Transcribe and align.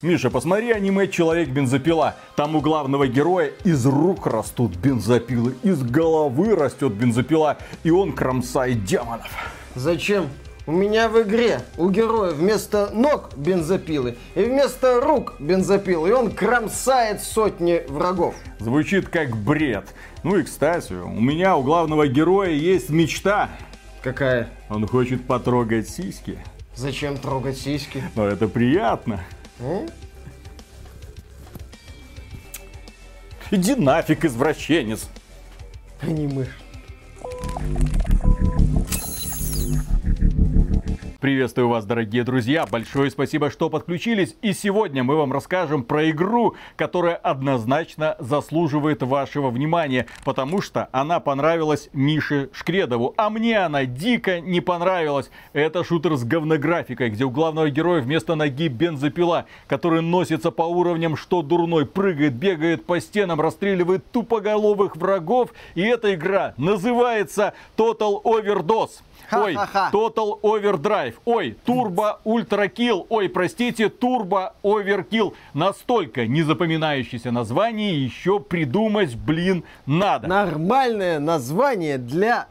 Миша, 0.00 0.30
посмотри 0.30 0.70
аниме 0.70 1.08
«Человек-бензопила». 1.08 2.14
Там 2.36 2.54
у 2.54 2.60
главного 2.60 3.08
героя 3.08 3.50
из 3.64 3.84
рук 3.84 4.28
растут 4.28 4.76
бензопилы, 4.76 5.56
из 5.64 5.82
головы 5.82 6.54
растет 6.54 6.92
бензопила, 6.92 7.58
и 7.82 7.90
он 7.90 8.12
кромсает 8.12 8.84
демонов. 8.84 9.28
Зачем? 9.74 10.28
У 10.68 10.70
меня 10.70 11.08
в 11.08 11.20
игре 11.22 11.62
у 11.76 11.90
героя 11.90 12.30
вместо 12.30 12.90
ног 12.94 13.30
бензопилы 13.36 14.16
и 14.36 14.44
вместо 14.44 15.00
рук 15.00 15.34
бензопилы, 15.40 16.10
и 16.10 16.12
он 16.12 16.30
кромсает 16.30 17.20
сотни 17.20 17.82
врагов. 17.88 18.36
Звучит 18.60 19.08
как 19.08 19.36
бред. 19.36 19.92
Ну 20.22 20.36
и, 20.36 20.44
кстати, 20.44 20.92
у 20.92 21.20
меня 21.20 21.56
у 21.56 21.64
главного 21.64 22.06
героя 22.06 22.50
есть 22.50 22.90
мечта. 22.90 23.50
Какая? 24.00 24.48
Он 24.70 24.86
хочет 24.86 25.26
потрогать 25.26 25.88
сиськи. 25.88 26.38
Зачем 26.76 27.16
трогать 27.16 27.58
сиськи? 27.58 28.04
Но 28.14 28.28
это 28.28 28.46
приятно. 28.46 29.24
М? 29.60 29.88
Иди 33.50 33.74
нафиг, 33.74 34.24
извращенец. 34.24 35.08
Аниме. 36.00 36.46
Приветствую 41.20 41.68
вас, 41.68 41.84
дорогие 41.84 42.22
друзья. 42.22 42.64
Большое 42.64 43.10
спасибо, 43.10 43.50
что 43.50 43.70
подключились. 43.70 44.36
И 44.40 44.52
сегодня 44.52 45.02
мы 45.02 45.16
вам 45.16 45.32
расскажем 45.32 45.82
про 45.82 46.08
игру, 46.10 46.54
которая 46.76 47.16
однозначно 47.16 48.14
заслуживает 48.20 49.02
вашего 49.02 49.50
внимания, 49.50 50.06
потому 50.24 50.62
что 50.62 50.88
она 50.92 51.18
понравилась 51.18 51.90
Мише 51.92 52.50
Шкредову. 52.52 53.14
А 53.16 53.30
мне 53.30 53.58
она 53.58 53.84
дико 53.84 54.38
не 54.40 54.60
понравилась. 54.60 55.28
Это 55.54 55.82
шутер 55.82 56.14
с 56.14 56.22
говнографикой, 56.22 57.10
где 57.10 57.24
у 57.24 57.30
главного 57.30 57.68
героя 57.68 58.00
вместо 58.00 58.36
ноги 58.36 58.68
бензопила, 58.68 59.46
который 59.66 60.02
носится 60.02 60.52
по 60.52 60.62
уровням, 60.62 61.16
что 61.16 61.42
дурной, 61.42 61.84
прыгает, 61.84 62.34
бегает 62.34 62.84
по 62.84 63.00
стенам, 63.00 63.40
расстреливает 63.40 64.08
тупоголовых 64.12 64.96
врагов. 64.96 65.52
И 65.74 65.82
эта 65.82 66.14
игра 66.14 66.54
называется 66.58 67.54
Total 67.76 68.22
Overdose. 68.22 69.00
Ой. 69.32 69.54
Total 69.92 70.40
Overdrive. 70.42 71.14
Ой, 71.24 71.56
Turbo 71.66 72.16
Ultra 72.24 72.72
Kill. 72.72 73.06
Ой, 73.08 73.28
простите, 73.28 73.86
Turbo 73.86 74.52
Overkill. 74.62 75.34
Настолько 75.54 76.26
незапоминающееся 76.26 77.30
название 77.30 78.02
еще 78.02 78.40
придумать, 78.40 79.16
блин, 79.16 79.64
надо. 79.86 80.28
Нормальное 80.28 81.18
название 81.18 81.98
для 81.98 82.46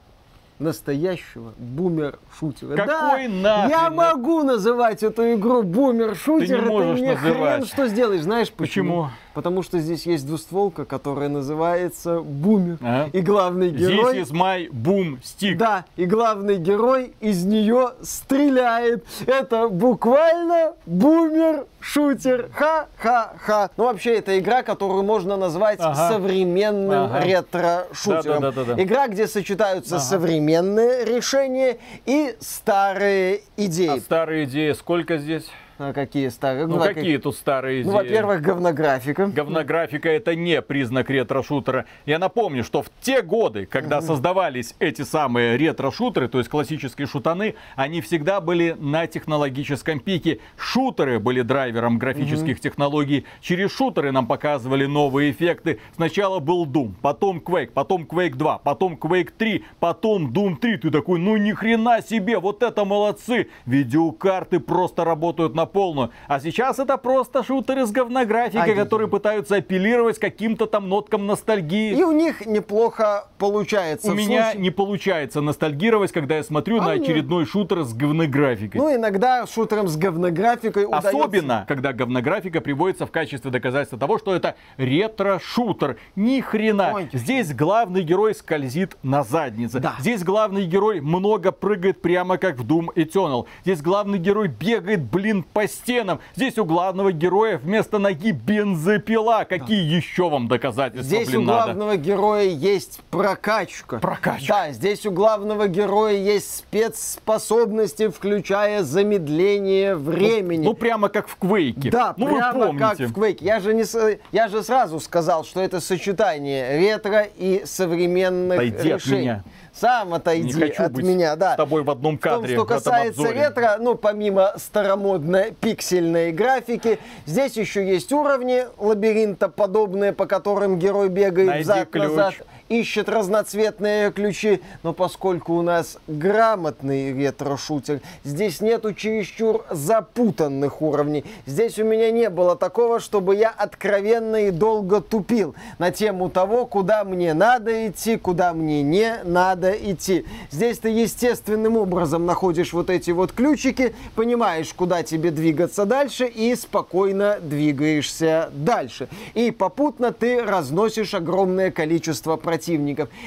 настоящего 0.59 1.53
бумер-шутера. 1.58 2.75
Какой 2.75 3.28
да, 3.28 3.34
нахрен? 3.34 3.69
Я 3.69 3.89
могу 3.89 4.44
называть 4.44 5.03
эту 5.03 5.34
игру 5.34 5.64
бумер-шутер. 5.64 6.47
Ты 6.47 6.64
не 6.64 6.69
можешь 6.69 7.00
мне 7.00 7.14
называть. 7.14 7.56
хрен 7.56 7.66
что 7.66 7.88
сделаешь. 7.88 8.22
Знаешь 8.22 8.52
почему? 8.52 9.03
Почему? 9.03 9.09
Потому 9.38 9.62
что 9.62 9.78
здесь 9.78 10.08
есть 10.08 10.26
двустволка, 10.26 10.84
которая 10.84 11.30
называется 11.30 12.22
Бумер. 12.22 12.80
Ага. 12.82 13.12
И 13.14 13.22
главный 13.22 13.70
герой... 13.70 14.18
This 14.18 14.32
is 14.32 14.34
my 14.34 14.68
boom 14.72 15.20
stick. 15.22 15.58
Да, 15.58 15.86
и 15.96 16.06
главный 16.06 16.58
герой 16.58 17.14
из 17.20 17.46
нее 17.46 17.92
стреляет. 18.02 19.06
Это 19.28 19.70
буквально 19.70 20.74
бумер-шутер. 20.88 22.50
Ха-ха-ха. 22.52 23.70
Ну, 23.78 23.84
вообще, 23.84 24.16
это 24.16 24.40
игра, 24.40 24.64
которую 24.64 25.04
можно 25.04 25.38
назвать 25.38 25.78
Ага. 25.82 26.10
современным 26.14 27.04
Ага. 27.04 27.20
ретро-шутером. 27.24 28.42
Да-да-да-да-да. 28.42 28.82
Игра, 28.82 29.08
где 29.08 29.28
сочетаются 29.28 30.00
современные 30.00 31.06
решения 31.06 31.78
и 32.08 32.36
старые 32.40 33.42
идеи. 33.56 33.98
А 33.98 34.00
старые 34.00 34.46
идеи 34.46 34.72
сколько 34.72 35.20
здесь? 35.20 35.46
А 35.80 35.94
какие 35.94 36.30
старые? 36.30 36.66
Ну, 36.66 36.75
два- 36.78 36.88
какие 36.88 37.17
тут 37.17 37.36
старые 37.36 37.81
идеи? 37.81 37.92
Ну, 37.92 37.97
во-первых, 37.97 38.42
говнографика. 38.42 39.28
Говнографика 39.28 40.09
это 40.09 40.36
не 40.36 40.59
признак 40.64 41.09
ретро-шутера. 41.11 41.86
Я 42.08 42.17
напомню, 42.17 42.64
что 42.64 42.81
в 42.81 42.88
те 43.00 43.22
годы, 43.22 43.67
когда 43.67 44.02
создавались 44.02 44.73
эти 44.80 45.03
самые 45.03 45.56
ретро-шутеры, 45.56 46.29
то 46.29 46.40
есть 46.40 46.50
классические 46.50 47.06
шутаны, 47.06 47.53
они 47.75 48.02
всегда 48.02 48.41
были 48.41 48.75
на 48.79 49.06
технологическом 49.06 50.00
пике. 50.00 50.40
Шутеры 50.57 51.19
были 51.19 51.41
драйвером 51.41 52.00
графических 52.00 52.59
технологий. 52.59 53.25
Через 53.41 53.72
шутеры 53.72 54.12
нам 54.12 54.25
показывали 54.25 54.88
новые 54.88 55.29
эффекты. 55.29 55.79
Сначала 55.96 56.40
был 56.40 56.66
Doom, 56.66 56.94
потом 57.03 57.38
Quake, 57.38 57.72
потом 57.72 58.06
Quake 58.06 58.35
2, 58.35 58.57
потом 58.59 58.96
Quake 58.96 59.29
3, 59.38 59.63
потом 59.79 60.31
Doom 60.31 60.56
3. 60.56 60.78
Ты 60.78 60.90
такой, 60.90 61.19
ну 61.19 61.38
ни 61.38 61.52
хрена 61.52 62.02
себе, 62.02 62.40
вот 62.40 62.63
это 62.63 62.84
молодцы. 62.84 63.50
Видеокарты 63.68 64.59
просто 64.59 65.03
работают 65.03 65.53
на 65.53 65.66
полную. 65.67 66.11
А 66.28 66.39
сейчас 66.39 66.79
это 66.79 66.97
просто 66.97 67.44
шутеры 67.44 67.85
с 67.85 67.91
говнографикой, 67.91 68.72
Ай, 68.72 68.75
которые 68.75 69.07
пытаются 69.07 69.55
апеллировать 69.57 70.19
каким-то 70.19 70.66
там 70.66 70.89
ноткам 70.89 71.25
ностальгии. 71.28 71.94
И 71.97 72.03
у 72.03 72.11
них 72.11 72.45
неплохо 72.45 73.28
получается. 73.38 74.11
У 74.11 74.16
меня 74.16 74.45
случае- 74.51 74.61
не 74.61 74.72
получается 74.72 75.41
ностальгировать, 75.41 76.11
когда 76.11 76.38
я 76.38 76.44
смотрю 76.44 76.79
А 76.79 76.85
на 76.85 76.91
очередной 76.91 77.45
шутер 77.45 77.83
с 77.83 77.94
говнографикой. 77.94 78.79
Ну, 78.79 78.95
иногда 78.95 79.45
шутерам 79.47 79.88
с 79.88 79.97
говнографикой 79.97 80.85
удается... 80.85 81.09
Особенно, 81.09 81.66
когда 81.67 81.94
говнографика 81.94 82.61
приводится 82.61 83.05
в 83.05 83.11
качестве 83.11 83.51
доказательства 83.51 83.99
того, 83.99 84.17
что 84.17 84.34
это 84.34 84.55
ретро-шутер. 84.78 85.97
Ни 86.16 86.41
хрена. 86.41 86.91
Ой. 86.94 87.09
Здесь 87.13 87.53
главный 87.53 88.03
герой 88.03 88.34
скользит 88.34 88.97
на 89.03 89.23
заднице. 89.23 89.79
Да. 89.79 89.95
Здесь 89.99 90.23
главный 90.23 90.66
герой 90.66 91.01
много 91.01 91.51
прыгает 91.51 92.01
прямо 92.01 92.38
как 92.38 92.57
в 92.57 92.66
Doom 92.66 92.88
Eternal. 92.95 93.45
Здесь 93.63 93.81
главный 93.81 94.17
герой 94.17 94.47
бегает, 94.47 95.03
блин, 95.03 95.44
по 95.57 95.68
стенам. 95.68 96.19
Здесь 96.35 96.59
у 96.59 96.66
главного 96.66 97.12
героя 97.12 97.57
вместо 97.57 97.97
ноги 97.97 98.31
бензопила. 98.31 99.44
Какие 99.50 99.95
еще 99.95 100.29
вам 100.29 100.47
доказательства, 100.47 101.03
Здесь 101.03 101.29
блин, 101.29 101.40
у 101.40 101.44
надо? 101.45 101.63
главного 101.73 101.97
героя 101.97 102.44
есть 102.44 103.00
прокачка. 103.09 103.97
Прокачка. 103.97 104.66
Да, 104.67 104.72
здесь 104.72 105.03
у 105.07 105.12
главного 105.12 105.67
героя 105.67 106.13
есть 106.13 106.57
спецспособности, 106.57 108.09
включая 108.09 108.84
замедление 108.84 109.96
времени. 109.96 110.63
Ну, 110.63 110.75
прямо 110.75 111.09
как 111.09 111.28
в 111.28 111.38
Квейке. 111.38 111.90
да, 111.90 112.13
ну, 112.17 112.28
прямо 112.28 112.59
вы 112.59 112.66
помните. 112.67 112.85
как 112.85 113.00
в 113.00 113.17
Quake. 113.17 113.38
Я 113.41 113.59
же, 113.59 113.73
не, 113.73 113.84
я 114.31 114.50
же 114.50 114.62
сразу 114.62 115.00
сказал, 115.00 115.44
что 115.44 115.59
это 115.59 115.79
сочетание 115.79 116.78
ретро 116.78 117.23
и 117.35 117.63
современных 117.66 118.57
Отойди 118.59 118.91
от 118.91 119.03
решений. 119.03 119.22
меня. 119.22 119.44
Сам 119.80 120.14
отойди 120.14 120.48
Не 120.48 120.54
хочу 120.54 120.84
от 120.84 120.92
быть 120.92 121.06
меня, 121.06 121.36
да. 121.36 121.54
с 121.54 121.58
тобой 121.58 121.84
в 121.84 121.90
одном 121.92 122.18
В 122.18 122.22
том, 122.22 122.42
кадре, 122.42 122.56
что 122.56 122.66
касается 122.66 123.22
обзоре. 123.22 123.42
ретро, 123.42 123.78
ну, 123.80 123.96
помимо 123.96 124.54
старомодной 124.56 125.54
пиксельной 125.60 126.32
графики, 126.32 127.00
здесь 127.26 127.56
еще 127.58 127.88
есть 127.88 128.12
уровни 128.12 128.66
лабиринта 128.78 129.50
подобные, 129.50 130.14
по 130.14 130.26
которым 130.26 130.80
герой 130.80 131.10
бегает 131.10 131.48
Найди 131.50 131.64
взад-назад, 131.64 132.34
ключ. 132.36 132.48
Ищет 132.69 133.09
разноцветные 133.09 134.11
ключи. 134.11 134.61
Но 134.83 134.94
поскольку 134.94 135.53
у 135.53 135.61
нас 135.61 135.97
грамотный 136.07 137.13
ретро-шутер, 137.13 138.01
здесь 138.23 138.61
нету 138.61 138.94
чересчур 138.94 139.66
запутанных 139.69 140.81
уровней. 140.81 141.25
Здесь 141.45 141.79
у 141.79 141.85
меня 141.85 142.11
не 142.11 142.29
было 142.29 142.55
такого, 142.55 143.00
чтобы 143.00 143.35
я 143.35 143.50
откровенно 143.50 144.47
и 144.47 144.51
долго 144.51 145.01
тупил 145.01 145.55
на 145.79 145.91
тему 145.91 146.29
того, 146.29 146.66
куда 146.66 147.03
мне 147.03 147.33
надо 147.33 147.88
идти, 147.88 148.17
куда 148.17 148.53
мне 148.53 148.84
не 148.84 149.19
надо 149.23 149.72
идти. 149.72 150.25
Здесь 150.51 150.79
ты 150.79 150.89
естественным 150.89 151.78
образом 151.78 152.25
находишь 152.25 152.73
вот 152.73 152.89
эти 152.89 153.11
вот 153.11 153.31
ключики, 153.31 153.95
понимаешь, 154.16 154.73
куда 154.73 155.03
тебе 155.03 155.31
двигаться 155.31 155.85
дальше 155.85 156.28
и 156.28 156.55
спокойно 156.55 157.38
двигаешься 157.41 158.49
дальше. 158.53 159.07
И 159.34 159.51
попутно 159.51 160.11
ты 160.11 160.44
разносишь 160.44 161.13
огромное 161.13 161.72
количество 161.72 162.35
противников. 162.35 162.56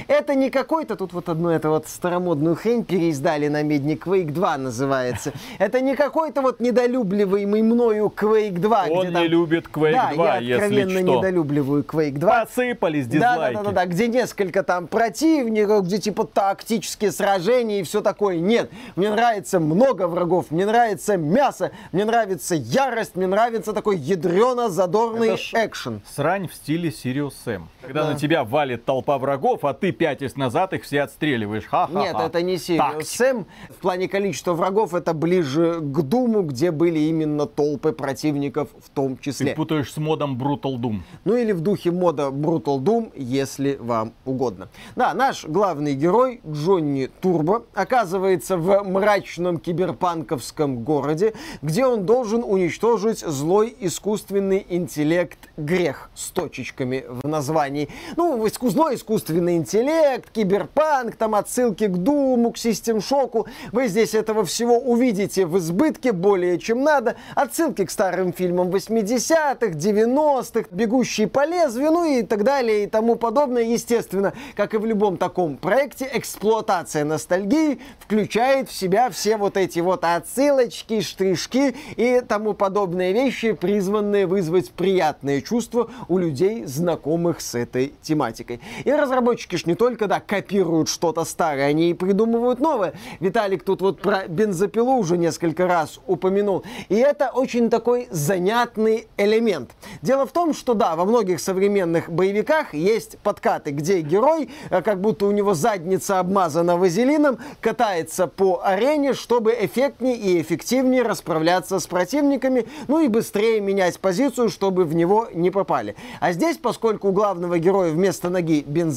Это 0.08 0.34
не 0.34 0.50
какой-то, 0.50 0.96
тут 0.96 1.12
вот 1.12 1.28
одну 1.28 1.50
эту 1.50 1.70
вот 1.70 1.88
старомодную 1.88 2.56
хрень 2.56 2.84
переиздали 2.84 3.48
на 3.48 3.62
Медне, 3.62 3.94
Quake 3.94 4.30
2 4.32 4.58
называется. 4.58 5.32
Это 5.58 5.80
не 5.80 5.94
какой-то 5.96 6.42
вот 6.42 6.60
недолюбливаемый 6.60 7.62
мною 7.62 8.12
Quake 8.14 8.58
2. 8.58 8.86
Он 8.90 9.06
не 9.08 9.12
там- 9.12 9.24
любит 9.24 9.66
Quake 9.72 9.92
да, 9.92 10.10
2, 10.14 10.26
я 10.26 10.38
если 10.40 10.52
откровенно 10.55 11.00
что. 11.00 11.16
недолюбливаю 11.19 11.82
Quake 11.84 12.19
2. 12.19 12.44
Посыпались 12.44 13.06
Да, 13.06 13.12
дизлайки. 13.12 13.55
да, 13.56 13.62
да, 13.62 13.70
да, 13.70 13.75
да, 13.75 13.87
где 13.87 14.08
несколько 14.08 14.62
там 14.62 14.87
противников, 14.87 15.84
где 15.84 15.99
типа 15.99 16.25
тактические 16.25 17.12
сражения 17.12 17.81
и 17.81 17.82
все 17.82 18.00
такое. 18.00 18.38
Нет, 18.38 18.70
мне 18.96 19.10
нравится 19.10 19.60
много 19.60 20.06
врагов, 20.06 20.46
мне 20.50 20.66
нравится 20.66 21.16
мясо, 21.16 21.70
мне 21.93 22.05
нравится 22.05 22.55
ярость, 22.55 23.16
мне 23.16 23.26
нравится 23.26 23.72
такой 23.72 23.96
ядрено-задорный 23.99 25.37
экшен. 25.55 26.02
Срань 26.14 26.49
в 26.49 26.55
стиле 26.55 26.90
Serious 26.90 27.34
Sam. 27.44 27.69
Когда 27.82 28.05
Да. 28.05 28.12
на 28.12 28.19
тебя 28.19 28.44
валит 28.44 28.84
толпа 28.84 29.19
врагов, 29.20 29.64
а 29.64 29.72
ты 29.75 29.93
пятясь 29.93 30.37
назад 30.37 30.72
их 30.72 30.82
все 30.82 31.02
отстреливаешь. 31.02 31.67
Ха-ха-ха. 31.67 32.00
Нет, 32.00 32.17
это 32.19 32.43
не 32.43 32.58
Serious. 32.58 33.08
Sam. 33.08 33.46
В 33.69 33.75
плане 33.75 34.08
количества 34.08 34.55
врагов 34.55 34.94
это 34.94 35.14
ближе 35.14 35.78
к 35.81 36.02
Doom 36.02 36.29
у, 36.29 36.43
где 36.43 36.70
были 36.72 36.99
именно 36.99 37.46
толпы 37.46 37.93
противников 37.93 38.69
в 38.84 38.90
том 38.90 39.17
Ты 39.17 39.25
числе. 39.25 39.55
путаешь 39.55 39.93
с 39.93 39.96
модом 39.99 40.37
Brutal 40.37 40.76
Doom. 40.76 41.00
Ну 41.25 41.37
или 41.37 41.52
в 41.52 41.61
духе 41.61 41.93
мода 41.93 42.28
Brutal 42.28 42.81
Doom, 42.81 43.12
если 43.14 43.76
вам 43.76 44.12
угодно. 44.25 44.69
Да, 44.96 45.14
наш 45.14 45.44
главный 45.44 45.94
герой 45.94 46.40
Джонни 46.50 47.11
Турбо 47.20 47.64
оказывается 47.75 48.56
в 48.56 48.82
мрачном 48.82 49.58
киберпанковском 49.58 50.82
городе, 50.82 51.34
где 51.62 51.87
он 51.87 52.06
должен 52.06 52.43
уничтожить 52.43 53.20
злой 53.20 53.76
искусственный 53.81 54.67
интеллект 54.69 55.38
грех 55.56 56.11
с 56.14 56.31
точечками 56.31 57.05
в 57.06 57.28
названии. 57.28 57.88
Ну, 58.17 58.49
злой 58.62 58.94
искусственный 58.94 59.00
интеллект, 59.10 60.30
киберпанк, 60.30 61.16
там 61.16 61.34
отсылки 61.34 61.86
к 61.86 61.96
Думу, 61.96 62.52
к 62.52 62.58
Систем 62.58 63.00
Шоку. 63.00 63.46
Вы 63.72 63.88
здесь 63.88 64.14
этого 64.14 64.44
всего 64.44 64.78
увидите 64.78 65.46
в 65.46 65.58
избытке 65.58 66.12
более 66.12 66.58
чем 66.58 66.82
надо. 66.82 67.16
Отсылки 67.34 67.84
к 67.84 67.90
старым 67.90 68.32
фильмам 68.32 68.68
80-х, 68.68 69.66
90-х, 69.66 70.68
бегущие 70.70 71.28
по 71.28 71.44
лезвию, 71.44 71.90
ну 71.92 72.04
и 72.04 72.22
так 72.22 72.44
далее 72.44 72.84
и 72.84 72.86
тому 72.86 73.16
подобное. 73.16 73.62
Естественно, 73.62 74.32
как 74.54 74.74
и 74.74 74.78
в 74.78 74.86
любом 74.86 75.16
таком 75.16 75.56
проекте, 75.56 76.08
эксплуатация 76.12 77.04
ностальгии 77.04 77.80
включает 77.98 78.68
в 78.68 78.72
себя 78.72 79.10
все 79.10 79.36
вот 79.36 79.56
эти 79.56 79.80
вот 79.80 80.04
отсылочки, 80.04 81.00
штришки 81.00 81.74
и 81.96 82.20
тому 82.20 82.54
подобные 82.54 83.12
вещи, 83.12 83.52
призванные 83.52 84.26
вызвать 84.26 84.70
приятные 84.70 85.42
чувства 85.42 85.90
у 86.08 86.18
людей, 86.18 86.64
знакомых 86.66 87.40
с 87.40 87.54
этой 87.54 87.92
тематикой. 88.02 88.60
И 88.84 88.92
разработчики 89.00 89.56
ж 89.56 89.67
не 89.67 89.75
только, 89.75 90.06
да, 90.06 90.20
копируют 90.20 90.88
что-то 90.88 91.25
старое, 91.25 91.67
они 91.67 91.91
и 91.91 91.94
придумывают 91.94 92.61
новое. 92.61 92.94
Виталик 93.20 93.64
тут 93.64 93.82
вот 93.82 94.00
про 94.00 94.26
бензопилу 94.29 94.97
уже 94.97 95.19
несколько 95.19 95.67
раз 95.67 96.00
упомянул. 96.06 96.64
И 96.88 96.97
это 96.97 97.31
очень 97.31 97.70
такой 97.70 98.08
занятный 98.11 99.08
элемент. 99.17 99.70
Дело 100.02 100.26
в 100.26 100.32
том, 100.32 100.55
что 100.55 100.75
да, 100.75 100.97
во 100.97 101.05
многих 101.05 101.41
современных 101.41 102.11
боевиках 102.11 102.75
есть 102.75 103.19
подкаты, 103.19 103.70
где 103.70 104.00
герой, 104.00 104.50
э, 104.70 104.82
как 104.82 105.00
будто 105.00 105.26
у 105.26 105.31
него 105.31 105.55
задница 105.55 106.19
обмазана 106.19 106.76
вазелином, 106.76 107.38
катается 107.61 108.26
по 108.26 108.61
арене, 108.64 109.14
чтобы 109.14 109.56
эффектнее 109.58 110.17
и 110.17 110.41
эффективнее 110.41 111.03
расправляться 111.03 111.79
с 111.79 111.87
противниками, 111.87 112.67
ну 112.88 113.00
и 113.00 113.08
быстрее 113.08 113.61
менять 113.61 113.99
позицию, 113.99 114.49
чтобы 114.49 114.85
в 114.85 114.94
него 114.94 115.29
не 115.32 115.50
попали. 115.50 115.96
А 116.20 116.32
здесь, 116.32 116.56
поскольку 116.56 117.08
у 117.08 117.12
главного 117.12 117.58
героя 117.58 117.91
вместо 117.91 118.31
ноги 118.31 118.62
бензопила, 118.67 118.89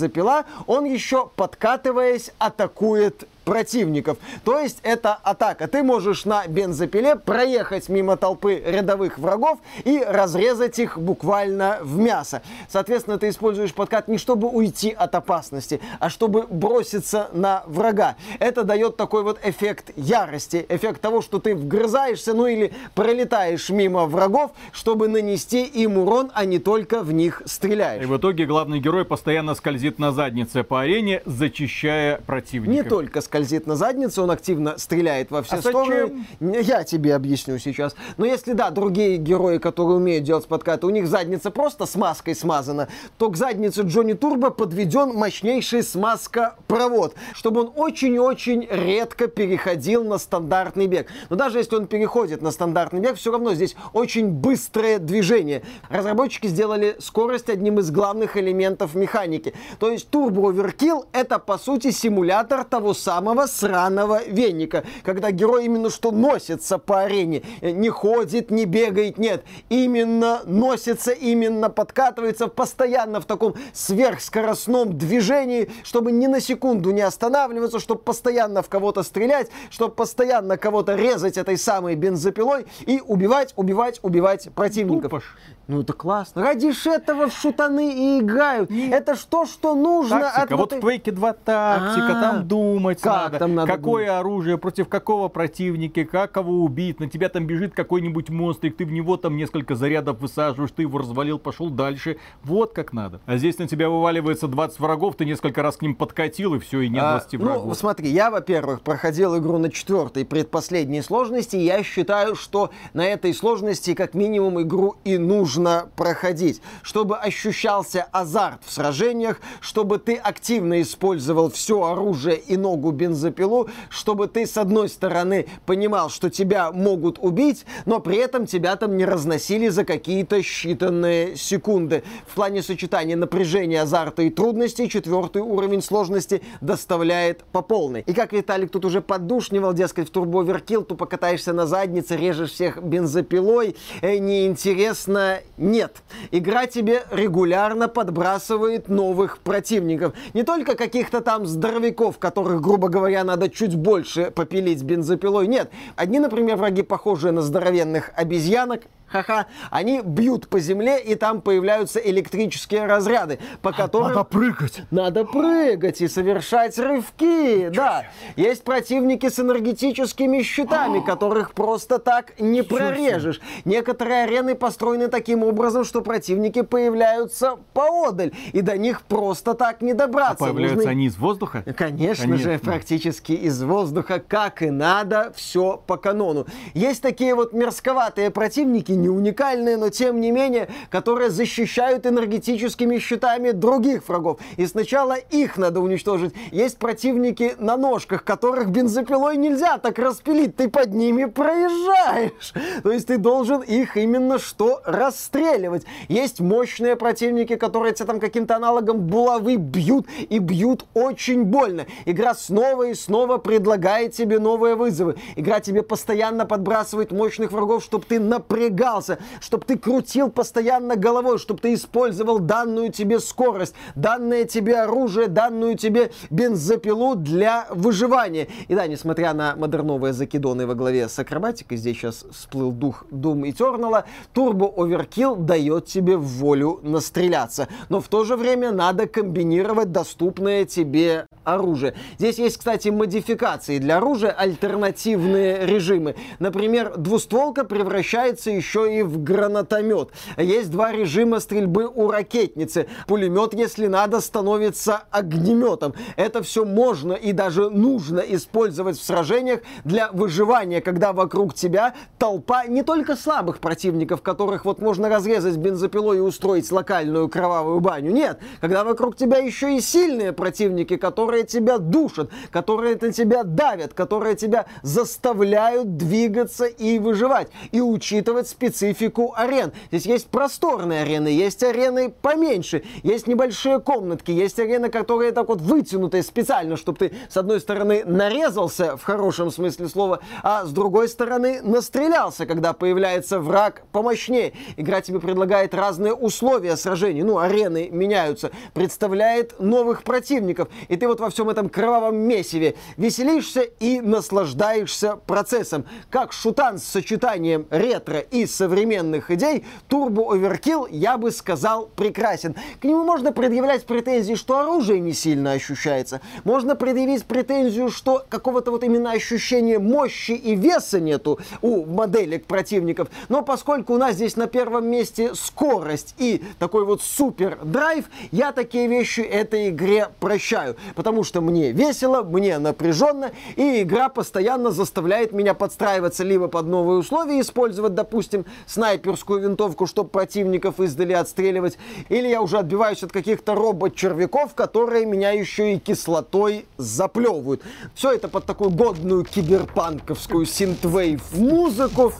он 0.67 0.85
еще 0.85 1.29
подкатываясь 1.35 2.31
атакует 2.37 3.27
противников. 3.43 4.17
То 4.43 4.59
есть 4.59 4.79
это 4.83 5.17
атака. 5.23 5.67
Ты 5.67 5.83
можешь 5.83 6.25
на 6.25 6.47
бензопиле 6.47 7.15
проехать 7.15 7.89
мимо 7.89 8.17
толпы 8.17 8.61
рядовых 8.65 9.19
врагов 9.19 9.59
и 9.83 10.03
разрезать 10.05 10.79
их 10.79 10.97
буквально 10.97 11.79
в 11.81 11.97
мясо. 11.97 12.41
Соответственно, 12.69 13.17
ты 13.17 13.29
используешь 13.29 13.73
подкат 13.73 14.07
не 14.07 14.17
чтобы 14.17 14.47
уйти 14.47 14.91
от 14.91 15.15
опасности, 15.15 15.81
а 15.99 16.09
чтобы 16.09 16.43
броситься 16.43 17.29
на 17.33 17.63
врага. 17.67 18.15
Это 18.39 18.63
дает 18.63 18.95
такой 18.97 19.23
вот 19.23 19.39
эффект 19.43 19.91
ярости, 19.95 20.65
эффект 20.69 21.01
того, 21.01 21.21
что 21.21 21.39
ты 21.39 21.55
вгрызаешься, 21.55 22.33
ну 22.33 22.47
или 22.47 22.73
пролетаешь 22.95 23.69
мимо 23.69 24.05
врагов, 24.05 24.51
чтобы 24.71 25.07
нанести 25.07 25.63
им 25.65 25.97
урон, 25.97 26.31
а 26.33 26.45
не 26.45 26.59
только 26.59 27.01
в 27.01 27.11
них 27.11 27.41
стреляешь. 27.45 28.03
И 28.03 28.05
в 28.05 28.17
итоге 28.17 28.45
главный 28.45 28.79
герой 28.79 29.03
постоянно 29.05 29.55
скользит 29.55 29.99
на 29.99 30.11
заднице 30.11 30.63
по 30.63 30.81
арене, 30.81 31.21
зачищая 31.25 32.21
противника. 32.25 32.71
Не 32.71 32.83
только 32.83 33.19
скользит 33.19 33.32
на 33.33 33.75
задницу, 33.75 34.23
он 34.23 34.31
активно 34.31 34.77
стреляет 34.77 35.31
во 35.31 35.41
все 35.41 35.55
а 35.55 35.59
стороны. 35.59 36.25
Зачем? 36.39 36.61
Я 36.61 36.83
тебе 36.83 37.15
объясню 37.15 37.57
сейчас. 37.57 37.95
Но 38.17 38.25
если, 38.25 38.53
да, 38.53 38.69
другие 38.69 39.17
герои, 39.17 39.57
которые 39.57 39.97
умеют 39.97 40.23
делать 40.23 40.47
подкаты, 40.47 40.85
у 40.85 40.89
них 40.91 41.07
задница 41.07 41.51
просто 41.51 41.85
смазкой 41.85 42.35
смазана, 42.35 42.87
то 43.17 43.29
к 43.29 43.37
заднице 43.37 43.81
Джонни 43.81 44.13
Турбо 44.13 44.49
подведен 44.51 45.15
мощнейший 45.15 45.81
смазка-провод, 45.81 47.15
чтобы 47.33 47.61
он 47.61 47.73
очень 47.75 48.19
очень 48.19 48.67
редко 48.69 49.27
переходил 49.27 50.03
на 50.03 50.17
стандартный 50.17 50.87
бег. 50.87 51.07
Но 51.29 51.35
даже 51.35 51.57
если 51.57 51.75
он 51.75 51.87
переходит 51.87 52.41
на 52.41 52.51
стандартный 52.51 52.99
бег, 52.99 53.15
все 53.15 53.31
равно 53.31 53.53
здесь 53.53 53.75
очень 53.93 54.27
быстрое 54.29 54.99
движение. 54.99 55.63
Разработчики 55.89 56.47
сделали 56.47 56.95
скорость 56.99 57.49
одним 57.49 57.79
из 57.79 57.89
главных 57.89 58.37
элементов 58.37 58.95
механики. 58.95 59.53
То 59.79 59.89
есть 59.89 60.09
Turbo 60.11 60.53
Overkill 60.53 61.07
это 61.11 61.39
по 61.39 61.57
сути 61.57 61.91
симулятор 61.91 62.63
того 62.63 62.93
самого 62.93 63.22
самого 63.23 63.47
сраного 63.47 64.21
веника, 64.25 64.83
когда 65.03 65.31
герой 65.31 65.65
именно 65.65 65.89
что 65.89 66.11
носится 66.11 66.77
по 66.77 67.03
арене, 67.03 67.43
э, 67.61 67.71
не 67.71 67.89
ходит, 67.89 68.51
не 68.51 68.65
бегает, 68.65 69.17
нет, 69.17 69.45
именно 69.69 70.41
носится, 70.45 71.11
именно 71.11 71.69
подкатывается 71.69 72.47
постоянно 72.47 73.21
в 73.21 73.25
таком 73.25 73.55
сверхскоростном 73.71 74.97
движении, 74.97 75.71
чтобы 75.83 76.11
ни 76.11 76.27
на 76.27 76.41
секунду 76.41 76.91
не 76.91 77.01
останавливаться, 77.01 77.79
чтобы 77.79 78.01
постоянно 78.01 78.61
в 78.61 78.67
кого-то 78.67 79.03
стрелять, 79.03 79.49
чтобы 79.69 79.95
постоянно 79.95 80.57
кого-то 80.57 80.95
резать 80.95 81.37
этой 81.37 81.57
самой 81.57 81.95
бензопилой 81.95 82.65
и 82.85 83.01
убивать, 83.05 83.53
убивать, 83.55 83.99
убивать 84.01 84.49
противников. 84.53 85.11
Тупош. 85.11 85.37
Ну 85.67 85.81
это 85.81 85.93
классно. 85.93 86.41
Ради 86.41 86.73
этого 86.89 87.29
в 87.29 87.33
шутаны 87.33 87.93
и 87.93 88.19
играют. 88.19 88.69
Нет. 88.69 88.93
Это 88.93 89.15
что, 89.15 89.45
что 89.45 89.75
нужно. 89.75 90.19
Тактика. 90.19 90.55
От... 90.55 90.59
Вот 90.59 90.73
в 90.73 90.85
Quake 90.85 91.11
2 91.11 91.33
тактика, 91.33 92.07
А-а-а. 92.07 92.21
там 92.21 92.47
думать 92.47 92.99
как 92.99 93.13
надо. 93.13 93.39
Там 93.39 93.55
надо 93.55 93.71
Какое 93.71 94.07
думать? 94.07 94.19
оружие, 94.19 94.57
против 94.57 94.89
какого 94.89 95.29
противника, 95.29 96.03
как 96.03 96.33
кого 96.33 96.63
убить. 96.63 96.99
На 96.99 97.09
тебя 97.09 97.29
там 97.29 97.47
бежит 97.47 97.73
какой-нибудь 97.73 98.29
монстрик, 98.29 98.75
ты 98.75 98.85
в 98.85 98.91
него 98.91 99.15
там 99.15 99.37
несколько 99.37 99.75
зарядов 99.75 100.19
высаживаешь, 100.19 100.71
ты 100.71 100.81
его 100.81 100.97
развалил, 100.97 101.39
пошел 101.39 101.69
дальше. 101.69 102.17
Вот 102.43 102.73
как 102.73 102.91
надо. 102.91 103.21
А 103.25 103.37
здесь 103.37 103.57
на 103.57 103.67
тебя 103.67 103.89
вываливается 103.89 104.47
20 104.47 104.79
врагов, 104.81 105.15
ты 105.15 105.23
несколько 105.23 105.63
раз 105.63 105.77
к 105.77 105.81
ним 105.81 105.95
подкатил, 105.95 106.55
и 106.55 106.59
все, 106.59 106.81
и 106.81 106.89
нет 106.89 107.01
20 107.01 107.33
а, 107.33 107.37
ну, 107.37 107.45
врагов. 107.45 107.65
Ну, 107.67 107.73
смотри, 107.73 108.09
я, 108.09 108.31
во-первых, 108.31 108.81
проходил 108.81 109.37
игру 109.37 109.57
на 109.59 109.69
четвертой 109.69 110.25
предпоследней 110.25 111.01
сложности, 111.01 111.55
я 111.55 111.83
считаю, 111.83 112.35
что 112.35 112.71
на 112.93 113.05
этой 113.05 113.33
сложности 113.33 113.93
как 113.93 114.13
минимум 114.13 114.61
игру 114.61 114.95
и 115.05 115.17
нужно 115.17 115.52
нужно 115.53 115.89
проходить, 115.95 116.61
чтобы 116.81 117.17
ощущался 117.17 118.07
азарт 118.11 118.61
в 118.65 118.71
сражениях, 118.71 119.39
чтобы 119.61 119.99
ты 119.99 120.15
активно 120.15 120.81
использовал 120.81 121.51
все 121.51 121.83
оружие 121.83 122.37
и 122.37 122.57
ногу 122.57 122.91
бензопилу, 122.91 123.69
чтобы 123.89 124.27
ты 124.27 124.47
с 124.47 124.57
одной 124.57 124.89
стороны 124.89 125.45
понимал, 125.67 126.09
что 126.09 126.31
тебя 126.31 126.71
могут 126.71 127.19
убить, 127.19 127.65
но 127.85 127.99
при 127.99 128.17
этом 128.17 128.47
тебя 128.47 128.75
там 128.77 128.97
не 128.97 129.05
разносили 129.05 129.67
за 129.67 129.85
какие-то 129.85 130.37
считанные 130.39 131.35
секунды. 131.35 132.03
В 132.25 132.33
плане 132.33 132.63
сочетания 132.63 133.15
напряжения, 133.15 133.83
азарта 133.83 134.23
и 134.23 134.31
трудностей 134.31 134.89
четвертый 134.89 135.43
уровень 135.43 135.83
сложности 135.83 136.41
доставляет 136.61 137.43
по 137.51 137.61
полной. 137.61 138.01
И 138.07 138.13
как 138.13 138.33
Виталик 138.33 138.71
тут 138.71 138.85
уже 138.85 139.01
поддушнивал, 139.01 139.73
дескать, 139.73 140.09
в 140.09 140.11
турбоверкил, 140.11 140.83
ты 140.83 140.95
покатаешься 140.95 141.53
на 141.53 141.67
заднице, 141.67 142.17
режешь 142.17 142.51
всех 142.51 142.81
бензопилой, 142.81 143.75
э, 144.01 144.17
неинтересно 144.17 145.42
нет. 145.57 145.97
Игра 146.31 146.65
тебе 146.65 147.03
регулярно 147.11 147.87
подбрасывает 147.87 148.89
новых 148.89 149.39
противников. 149.39 150.13
Не 150.33 150.43
только 150.43 150.75
каких-то 150.75 151.21
там 151.21 151.45
здоровяков, 151.45 152.17
которых, 152.17 152.61
грубо 152.61 152.89
говоря, 152.89 153.23
надо 153.23 153.49
чуть 153.49 153.75
больше 153.75 154.31
попилить 154.31 154.83
бензопилой. 154.83 155.47
Нет. 155.47 155.69
Одни, 155.95 156.19
например, 156.19 156.57
враги, 156.57 156.81
похожие 156.81 157.31
на 157.31 157.41
здоровенных 157.41 158.11
обезьянок, 158.15 158.81
ха-ха, 159.07 159.47
они 159.69 160.01
бьют 160.01 160.47
по 160.47 160.59
земле, 160.59 160.99
и 161.01 161.15
там 161.15 161.41
появляются 161.41 161.99
электрические 161.99 162.85
разряды, 162.85 163.39
по 163.61 163.71
которым... 163.71 164.09
Надо 164.09 164.23
прыгать! 164.23 164.81
Надо 164.91 165.25
прыгать 165.25 166.01
и 166.01 166.07
совершать 166.07 166.77
рывки, 166.79 167.69
да. 167.69 168.05
Есть 168.35 168.63
противники 168.63 169.29
с 169.29 169.39
энергетическими 169.39 170.41
щитами, 170.41 170.99
которых 170.99 171.53
просто 171.53 171.99
так 171.99 172.39
не 172.39 172.61
прорежешь. 172.61 173.41
Некоторые 173.65 174.23
арены 174.23 174.55
построены 174.55 175.07
таким 175.07 175.43
образом, 175.43 175.83
что 175.83 176.01
противники 176.01 176.61
появляются 176.61 177.57
поодаль, 177.73 178.31
и 178.51 178.61
до 178.61 178.77
них 178.77 179.01
просто 179.03 179.53
так 179.53 179.81
не 179.81 179.93
добраться. 179.93 180.45
А 180.45 180.47
появляются 180.47 180.77
Нужны... 180.77 180.89
они 180.89 181.05
из 181.07 181.17
воздуха? 181.17 181.63
Конечно, 181.77 182.23
Конечно 182.23 182.37
же, 182.37 182.59
практически 182.59 183.33
из 183.33 183.61
воздуха, 183.61 184.19
как 184.25 184.61
и 184.61 184.69
надо, 184.69 185.31
все 185.35 185.81
по 185.85 185.97
канону. 185.97 186.45
Есть 186.73 187.01
такие 187.01 187.35
вот 187.35 187.53
мерзковатые 187.53 188.31
противники, 188.31 188.91
не 188.95 189.09
уникальные, 189.09 189.77
но 189.77 189.89
тем 189.89 190.21
не 190.21 190.31
менее, 190.31 190.69
которые 190.89 191.29
защищают 191.29 192.05
энергетическими 192.05 192.97
щитами 192.99 193.51
других 193.51 194.07
врагов. 194.07 194.39
И 194.57 194.65
сначала 194.65 195.15
их 195.15 195.57
надо 195.57 195.79
уничтожить. 195.79 196.33
Есть 196.51 196.77
противники 196.77 197.55
на 197.59 197.77
ножках, 197.77 198.23
которых 198.23 198.69
бензопилой 198.69 199.37
нельзя 199.37 199.77
так 199.77 199.99
распилить, 199.99 200.55
ты 200.55 200.69
под 200.69 200.93
ними 200.93 201.25
проезжаешь. 201.25 202.53
То 202.83 202.91
есть 202.91 203.07
ты 203.07 203.17
должен 203.17 203.61
их 203.61 203.97
именно 203.97 204.39
что 204.39 204.81
расстреливать. 204.85 205.85
Есть 206.07 206.39
мощные 206.39 206.95
противники, 206.95 207.55
которые 207.55 207.93
тебя 207.93 208.07
там 208.07 208.19
каким-то 208.19 208.55
аналогом 208.55 208.99
булавы 208.99 209.55
бьют 209.55 210.07
и 210.29 210.39
бьют 210.39 210.85
очень 210.93 211.43
больно. 211.43 211.85
Игра 212.05 212.33
снова 212.33 212.89
и 212.89 212.93
снова 212.93 213.37
предлагает 213.37 214.13
тебе 214.13 214.39
новые 214.39 214.75
вызовы. 214.75 215.15
Игра 215.35 215.59
тебе 215.59 215.81
постоянно 215.81 216.45
подбрасывает 216.45 217.11
мощных 217.11 217.51
врагов, 217.51 217.83
чтобы 217.83 218.05
ты 218.05 218.19
напрягал 218.19 218.82
напрягался, 218.83 219.19
чтобы 219.39 219.65
ты 219.65 219.77
крутил 219.77 220.29
постоянно 220.29 220.95
головой, 220.95 221.37
чтобы 221.37 221.59
ты 221.59 221.73
использовал 221.73 222.39
данную 222.39 222.91
тебе 222.91 223.19
скорость, 223.19 223.75
данное 223.95 224.45
тебе 224.45 224.81
оружие, 224.81 225.27
данную 225.27 225.77
тебе 225.77 226.11
бензопилу 226.29 227.15
для 227.15 227.67
выживания. 227.69 228.47
И 228.67 228.75
да, 228.75 228.87
несмотря 228.87 229.33
на 229.33 229.55
модерновые 229.55 230.13
закидоны 230.13 230.67
во 230.67 230.75
главе 230.75 231.07
с 231.07 231.17
акробатикой, 231.17 231.77
здесь 231.77 231.97
сейчас 231.97 232.25
всплыл 232.31 232.71
дух 232.71 233.05
Doom 233.11 233.43
Eternal, 233.43 234.03
Turbo 234.33 234.73
Overkill 234.75 235.37
дает 235.37 235.85
тебе 235.85 236.17
волю 236.17 236.79
настреляться. 236.83 237.67
Но 237.89 238.01
в 238.01 238.07
то 238.07 238.23
же 238.25 238.35
время 238.35 238.71
надо 238.71 239.07
комбинировать 239.07 239.91
доступное 239.91 240.65
тебе 240.65 241.25
оружие. 241.43 241.93
Здесь 242.17 242.39
есть, 242.39 242.57
кстати, 242.57 242.89
модификации 242.89 243.77
для 243.77 243.97
оружия, 243.97 244.31
альтернативные 244.31 245.65
режимы. 245.65 246.15
Например, 246.39 246.97
двустволка 246.97 247.63
превращается 247.63 248.51
еще 248.51 248.72
и 248.73 249.03
в 249.03 249.23
гранатомет. 249.23 250.09
Есть 250.37 250.71
два 250.71 250.91
режима 250.91 251.39
стрельбы 251.39 251.87
у 251.87 252.09
ракетницы. 252.09 252.87
Пулемет, 253.07 253.53
если 253.53 253.87
надо, 253.87 254.19
становится 254.19 255.03
огнеметом. 255.11 255.93
Это 256.15 256.41
все 256.41 256.65
можно 256.65 257.13
и 257.13 257.31
даже 257.31 257.69
нужно 257.69 258.19
использовать 258.19 258.97
в 258.97 259.03
сражениях 259.03 259.61
для 259.83 260.09
выживания, 260.11 260.81
когда 260.81 261.13
вокруг 261.13 261.53
тебя 261.53 261.93
толпа 262.17 262.65
не 262.65 262.83
только 262.83 263.15
слабых 263.15 263.59
противников, 263.59 264.21
которых 264.21 264.65
вот 264.65 264.79
можно 264.79 265.09
разрезать 265.09 265.57
бензопилой 265.57 266.17
и 266.17 266.21
устроить 266.21 266.71
локальную 266.71 267.29
кровавую 267.29 267.79
баню. 267.79 268.11
Нет, 268.11 268.39
когда 268.59 268.83
вокруг 268.83 269.15
тебя 269.15 269.37
еще 269.37 269.75
и 269.75 269.81
сильные 269.81 270.33
противники, 270.33 270.97
которые 270.97 271.43
тебя 271.43 271.77
душат, 271.77 272.29
которые 272.51 272.97
на 272.99 273.11
тебя 273.11 273.43
давят, 273.43 273.93
которые 273.93 274.35
тебя 274.35 274.65
заставляют 274.81 275.97
двигаться 275.97 276.65
и 276.65 276.99
выживать. 276.99 277.49
И 277.71 277.81
учитывать 277.81 278.47
специфику 278.63 279.33
арен. 279.35 279.73
Здесь 279.91 280.05
есть 280.05 280.27
просторные 280.27 281.01
арены, 281.01 281.27
есть 281.27 281.63
арены 281.63 282.09
поменьше, 282.09 282.83
есть 283.03 283.27
небольшие 283.27 283.79
комнатки, 283.79 284.31
есть 284.31 284.57
арены, 284.57 284.89
которые 284.89 285.33
так 285.33 285.49
вот 285.49 285.59
вытянутые 285.59 286.23
специально, 286.23 286.77
чтобы 286.77 286.99
ты 286.99 287.11
с 287.29 287.35
одной 287.35 287.59
стороны 287.59 288.03
нарезался 288.05 288.95
в 288.95 289.03
хорошем 289.03 289.51
смысле 289.51 289.89
слова, 289.89 290.19
а 290.43 290.63
с 290.65 290.71
другой 290.71 291.09
стороны 291.09 291.61
настрелялся, 291.61 292.45
когда 292.45 292.71
появляется 292.71 293.39
враг 293.39 293.83
помощнее. 293.91 294.53
Игра 294.77 295.01
тебе 295.01 295.19
предлагает 295.19 295.73
разные 295.73 296.13
условия 296.13 296.77
сражений, 296.77 297.23
ну, 297.23 297.39
арены 297.39 297.89
меняются, 297.91 298.51
представляет 298.73 299.59
новых 299.59 300.03
противников, 300.03 300.69
и 300.87 300.95
ты 300.95 301.07
вот 301.07 301.19
во 301.19 301.29
всем 301.29 301.49
этом 301.49 301.67
кровавом 301.67 302.15
месиве 302.15 302.75
веселишься 302.95 303.61
и 303.61 303.99
наслаждаешься 303.99 305.17
процессом. 305.27 305.85
Как 306.09 306.31
шутан 306.31 306.77
с 306.77 306.83
сочетанием 306.83 307.67
ретро 307.69 308.19
и 308.19 308.45
современных 308.53 309.31
идей, 309.31 309.65
Turbo 309.89 310.31
Overkill, 310.31 310.87
я 310.89 311.17
бы 311.17 311.31
сказал, 311.31 311.89
прекрасен. 311.95 312.55
К 312.79 312.83
нему 312.83 313.03
можно 313.03 313.31
предъявлять 313.31 313.85
претензии, 313.85 314.35
что 314.35 314.59
оружие 314.59 314.99
не 314.99 315.13
сильно 315.13 315.51
ощущается. 315.51 316.21
Можно 316.43 316.75
предъявить 316.75 317.25
претензию, 317.25 317.89
что 317.89 318.23
какого-то 318.29 318.71
вот 318.71 318.83
именно 318.83 319.11
ощущения 319.11 319.79
мощи 319.79 320.31
и 320.31 320.55
веса 320.55 320.99
нету 320.99 321.39
у 321.61 321.85
моделек 321.85 322.45
противников. 322.45 323.09
Но 323.29 323.41
поскольку 323.41 323.93
у 323.93 323.97
нас 323.97 324.15
здесь 324.15 324.35
на 324.35 324.47
первом 324.47 324.87
месте 324.87 325.33
скорость 325.35 326.15
и 326.17 326.43
такой 326.59 326.85
вот 326.85 327.01
супер 327.01 327.57
драйв, 327.63 328.05
я 328.31 328.51
такие 328.51 328.87
вещи 328.87 329.21
этой 329.21 329.69
игре 329.69 330.09
прощаю. 330.19 330.75
Потому 330.95 331.23
что 331.23 331.41
мне 331.41 331.71
весело, 331.71 332.23
мне 332.23 332.57
напряженно, 332.59 333.31
и 333.55 333.81
игра 333.81 334.09
постоянно 334.09 334.71
заставляет 334.71 335.31
меня 335.31 335.53
подстраиваться 335.53 336.23
либо 336.23 336.47
под 336.47 336.67
новые 336.67 336.99
условия, 336.99 337.39
использовать, 337.39 337.95
допустим, 337.95 338.42
снайперскую 338.65 339.41
винтовку, 339.41 339.87
чтобы 339.87 340.09
противников 340.09 340.79
издали 340.79 341.13
отстреливать, 341.13 341.77
или 342.09 342.27
я 342.27 342.41
уже 342.41 342.59
отбиваюсь 342.59 343.03
от 343.03 343.11
каких-то 343.11 343.55
робот-червяков, 343.55 344.53
которые 344.53 345.05
меня 345.05 345.31
еще 345.31 345.73
и 345.73 345.79
кислотой 345.79 346.65
заплевывают. 346.77 347.61
Все 347.95 348.11
это 348.11 348.27
под 348.27 348.45
такую 348.45 348.69
годную 348.69 349.23
киберпанковскую 349.23 350.45
синтвейв 350.45 351.21
музыку. 351.33 352.13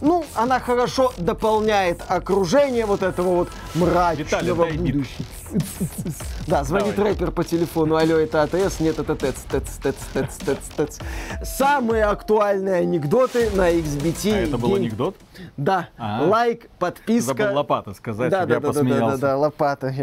Ну, 0.00 0.24
она 0.34 0.60
хорошо 0.60 1.12
дополняет 1.16 2.02
окружение 2.08 2.86
вот 2.86 3.02
этого 3.02 3.36
вот 3.36 3.48
мрачного 3.74 4.66
будущего. 4.66 5.24
Да, 6.46 6.64
звонит 6.64 6.98
рэпер 6.98 7.30
по 7.30 7.44
телефону. 7.44 7.96
Алло, 7.96 8.16
это 8.16 8.42
АТС? 8.42 8.80
Нет, 8.80 8.98
это 8.98 9.14
ТЭЦ, 9.16 9.36
ТЭЦ, 9.50 9.68
ТЭЦ, 9.82 9.96
ТЭЦ, 10.12 10.36
ТЭЦ, 10.36 10.58
ТЭЦ. 10.76 10.98
Самые 11.42 12.04
актуальные 12.04 12.76
анекдоты 12.76 13.50
на 13.50 13.72
XBT. 13.72 14.32
А 14.32 14.36
это 14.38 14.58
был 14.58 14.74
анекдот? 14.74 15.16
Да. 15.56 15.88
А-а-а. 15.98 16.28
Лайк, 16.28 16.68
подписка. 16.78 17.34
Забыл 17.34 17.56
лопата 17.56 17.94
сказать, 17.94 18.30
да, 18.30 18.42
я 18.42 18.60
посмеялся. 18.60 19.16
Да, 19.16 19.28
да, 19.28 19.28
да, 19.28 19.36
лопата. 19.38 19.94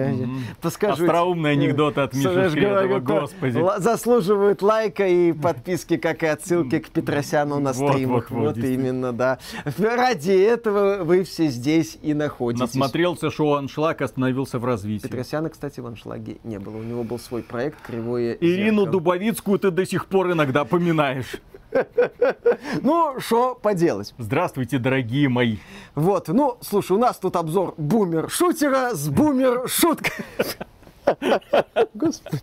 Поскажу. 0.62 1.04
Остроумные 1.04 1.54
анекдоты 1.54 2.02
от 2.02 2.14
Миши 2.14 2.50
Шкредова, 2.50 3.00
господи. 3.00 3.64
Заслуживают 3.78 4.62
лайка 4.62 5.08
и 5.08 5.34
подписки, 5.34 5.98
как 5.98 6.24
и 6.24 6.26
отсылки 6.28 6.80
к 6.80 6.90
Петросяну 6.90 7.60
на 7.60 7.74
стримах. 7.74 8.32
Вот 8.32 8.58
именно, 8.58 9.14
да. 9.14 9.40
Ради 9.78 10.32
этого 10.32 11.04
вы 11.04 11.24
все 11.24 11.48
здесь 11.48 11.98
и 12.02 12.14
находитесь. 12.14 12.74
Насмотрелся 12.74 13.30
шоу 13.32 13.54
«Аншлаг», 13.54 14.02
остановился 14.02 14.60
в 14.60 14.66
развитии. 14.66 15.08
Петросяна, 15.38 15.50
кстати, 15.50 15.80
в 15.80 15.86
«Аншлаге» 15.86 16.38
не 16.44 16.58
было. 16.58 16.78
У 16.78 16.84
него 16.84 17.04
был 17.04 17.20
свой 17.20 17.44
проект 17.44 17.82
«Кривое 17.82 18.34
Ирину 18.34 18.82
зеркало». 18.82 18.92
Дубовицкую 18.92 19.60
ты 19.60 19.72
до 19.72 19.86
сих 19.86 20.08
пор 20.08 20.32
иногда 20.32 20.66
поминаешь. 20.66 21.36
Ну, 22.82 23.20
что 23.20 23.56
поделать. 23.56 24.16
Здравствуйте, 24.18 24.80
дорогие 24.80 25.30
мои. 25.30 25.58
Вот, 25.96 26.30
ну, 26.30 26.58
слушай, 26.62 26.94
у 26.94 26.98
нас 26.98 27.18
тут 27.18 27.36
обзор 27.36 27.76
бумер-шутера 27.78 28.96
с 28.96 29.10
бумер-шуткой. 29.10 30.26
Господи, 31.94 32.42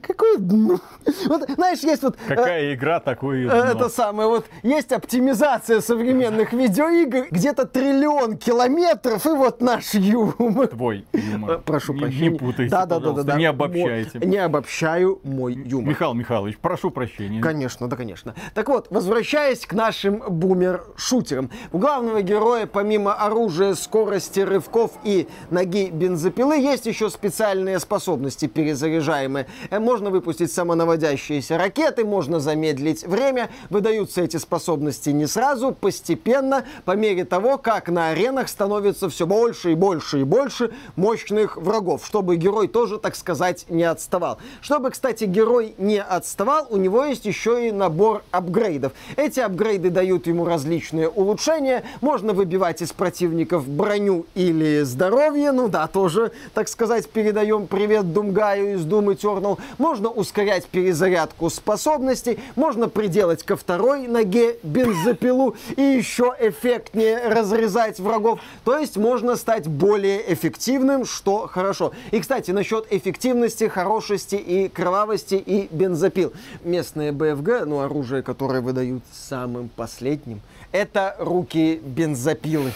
какое 0.00 0.38
дно. 0.38 0.78
Вот, 1.26 1.50
знаешь, 1.50 1.80
есть 1.80 2.02
вот... 2.02 2.16
Какая 2.28 2.70
э, 2.70 2.74
игра, 2.74 3.00
такое 3.00 3.48
дно. 3.48 3.54
Это 3.54 3.88
самое, 3.88 4.28
вот, 4.28 4.46
есть 4.62 4.92
оптимизация 4.92 5.80
современных 5.80 6.52
видеоигр, 6.52 7.26
где-то 7.30 7.66
триллион 7.66 8.36
километров, 8.36 9.26
и 9.26 9.30
вот 9.30 9.60
наш 9.60 9.94
юмор. 9.94 10.68
Твой 10.68 11.04
юмор. 11.12 11.50
Э, 11.50 11.58
прошу 11.58 11.94
не, 11.94 12.00
прощения. 12.00 12.30
Не 12.30 12.38
путайте, 12.38 12.70
да, 12.70 12.86
да, 12.86 13.00
да, 13.00 13.12
да, 13.12 13.22
да. 13.22 13.36
не 13.36 13.46
обобщайте. 13.46 14.18
Мой, 14.18 14.28
не 14.28 14.38
обобщаю 14.38 15.20
мой 15.24 15.54
юмор. 15.54 15.90
Михаил 15.90 16.14
Михайлович, 16.14 16.58
прошу 16.58 16.90
прощения. 16.90 17.40
Конечно, 17.40 17.88
да, 17.88 17.96
конечно. 17.96 18.34
Так 18.54 18.68
вот, 18.68 18.86
возвращаясь 18.90 19.66
к 19.66 19.72
нашим 19.72 20.22
бумер-шутерам. 20.28 21.50
У 21.72 21.78
главного 21.78 22.22
героя, 22.22 22.66
помимо 22.66 23.14
оружия, 23.14 23.74
скорости, 23.74 24.40
рывков 24.40 24.92
и 25.04 25.28
ноги 25.50 25.90
бензопилы, 25.90 26.56
есть 26.56 26.86
еще 26.86 27.10
специальный 27.10 27.31
специальные 27.32 27.80
способности 27.80 28.46
перезаряжаемые. 28.46 29.46
Э, 29.70 29.78
можно 29.78 30.10
выпустить 30.10 30.52
самонаводящиеся 30.52 31.56
ракеты, 31.56 32.04
можно 32.04 32.40
замедлить 32.40 33.04
время. 33.04 33.48
Выдаются 33.70 34.20
эти 34.20 34.36
способности 34.36 35.08
не 35.08 35.26
сразу, 35.26 35.72
постепенно, 35.72 36.66
по 36.84 36.92
мере 36.92 37.24
того, 37.24 37.56
как 37.56 37.88
на 37.88 38.10
аренах 38.10 38.48
становится 38.48 39.08
все 39.08 39.26
больше 39.26 39.72
и 39.72 39.74
больше 39.74 40.20
и 40.20 40.24
больше 40.24 40.72
мощных 40.96 41.56
врагов, 41.56 42.04
чтобы 42.04 42.36
герой 42.36 42.68
тоже, 42.68 42.98
так 42.98 43.16
сказать, 43.16 43.64
не 43.70 43.84
отставал. 43.84 44.36
Чтобы, 44.60 44.90
кстати, 44.90 45.24
герой 45.24 45.74
не 45.78 46.02
отставал, 46.02 46.66
у 46.68 46.76
него 46.76 47.02
есть 47.06 47.24
еще 47.24 47.66
и 47.66 47.72
набор 47.72 48.24
апгрейдов. 48.30 48.92
Эти 49.16 49.40
апгрейды 49.40 49.88
дают 49.88 50.26
ему 50.26 50.44
различные 50.44 51.08
улучшения. 51.08 51.82
Можно 52.02 52.34
выбивать 52.34 52.82
из 52.82 52.92
противников 52.92 53.66
броню 53.66 54.26
или 54.34 54.82
здоровье, 54.82 55.52
ну 55.52 55.68
да, 55.68 55.86
тоже, 55.86 56.32
так 56.52 56.68
сказать, 56.68 57.08
передаем 57.22 57.68
привет 57.68 58.12
Думгаю 58.12 58.74
из 58.74 58.84
Doom 58.84 59.14
Eternal. 59.14 59.56
Можно 59.78 60.08
ускорять 60.08 60.66
перезарядку 60.66 61.50
способностей, 61.50 62.40
можно 62.56 62.88
приделать 62.88 63.44
ко 63.44 63.56
второй 63.56 64.08
ноге 64.08 64.56
бензопилу 64.64 65.54
и 65.76 65.82
еще 65.82 66.34
эффектнее 66.40 67.28
разрезать 67.28 68.00
врагов. 68.00 68.40
То 68.64 68.76
есть 68.76 68.96
можно 68.96 69.36
стать 69.36 69.68
более 69.68 70.32
эффективным, 70.32 71.04
что 71.04 71.46
хорошо. 71.46 71.92
И, 72.10 72.18
кстати, 72.18 72.50
насчет 72.50 72.86
эффективности, 72.90 73.68
хорошести 73.68 74.34
и 74.34 74.68
кровавости 74.68 75.36
и 75.36 75.68
бензопил. 75.70 76.32
Местные 76.64 77.12
БФГ, 77.12 77.66
ну, 77.66 77.82
оружие, 77.82 78.24
которое 78.24 78.60
выдают 78.60 79.04
самым 79.12 79.68
последним, 79.68 80.40
это 80.72 81.14
руки 81.20 81.80
бензопилы. 81.84 82.72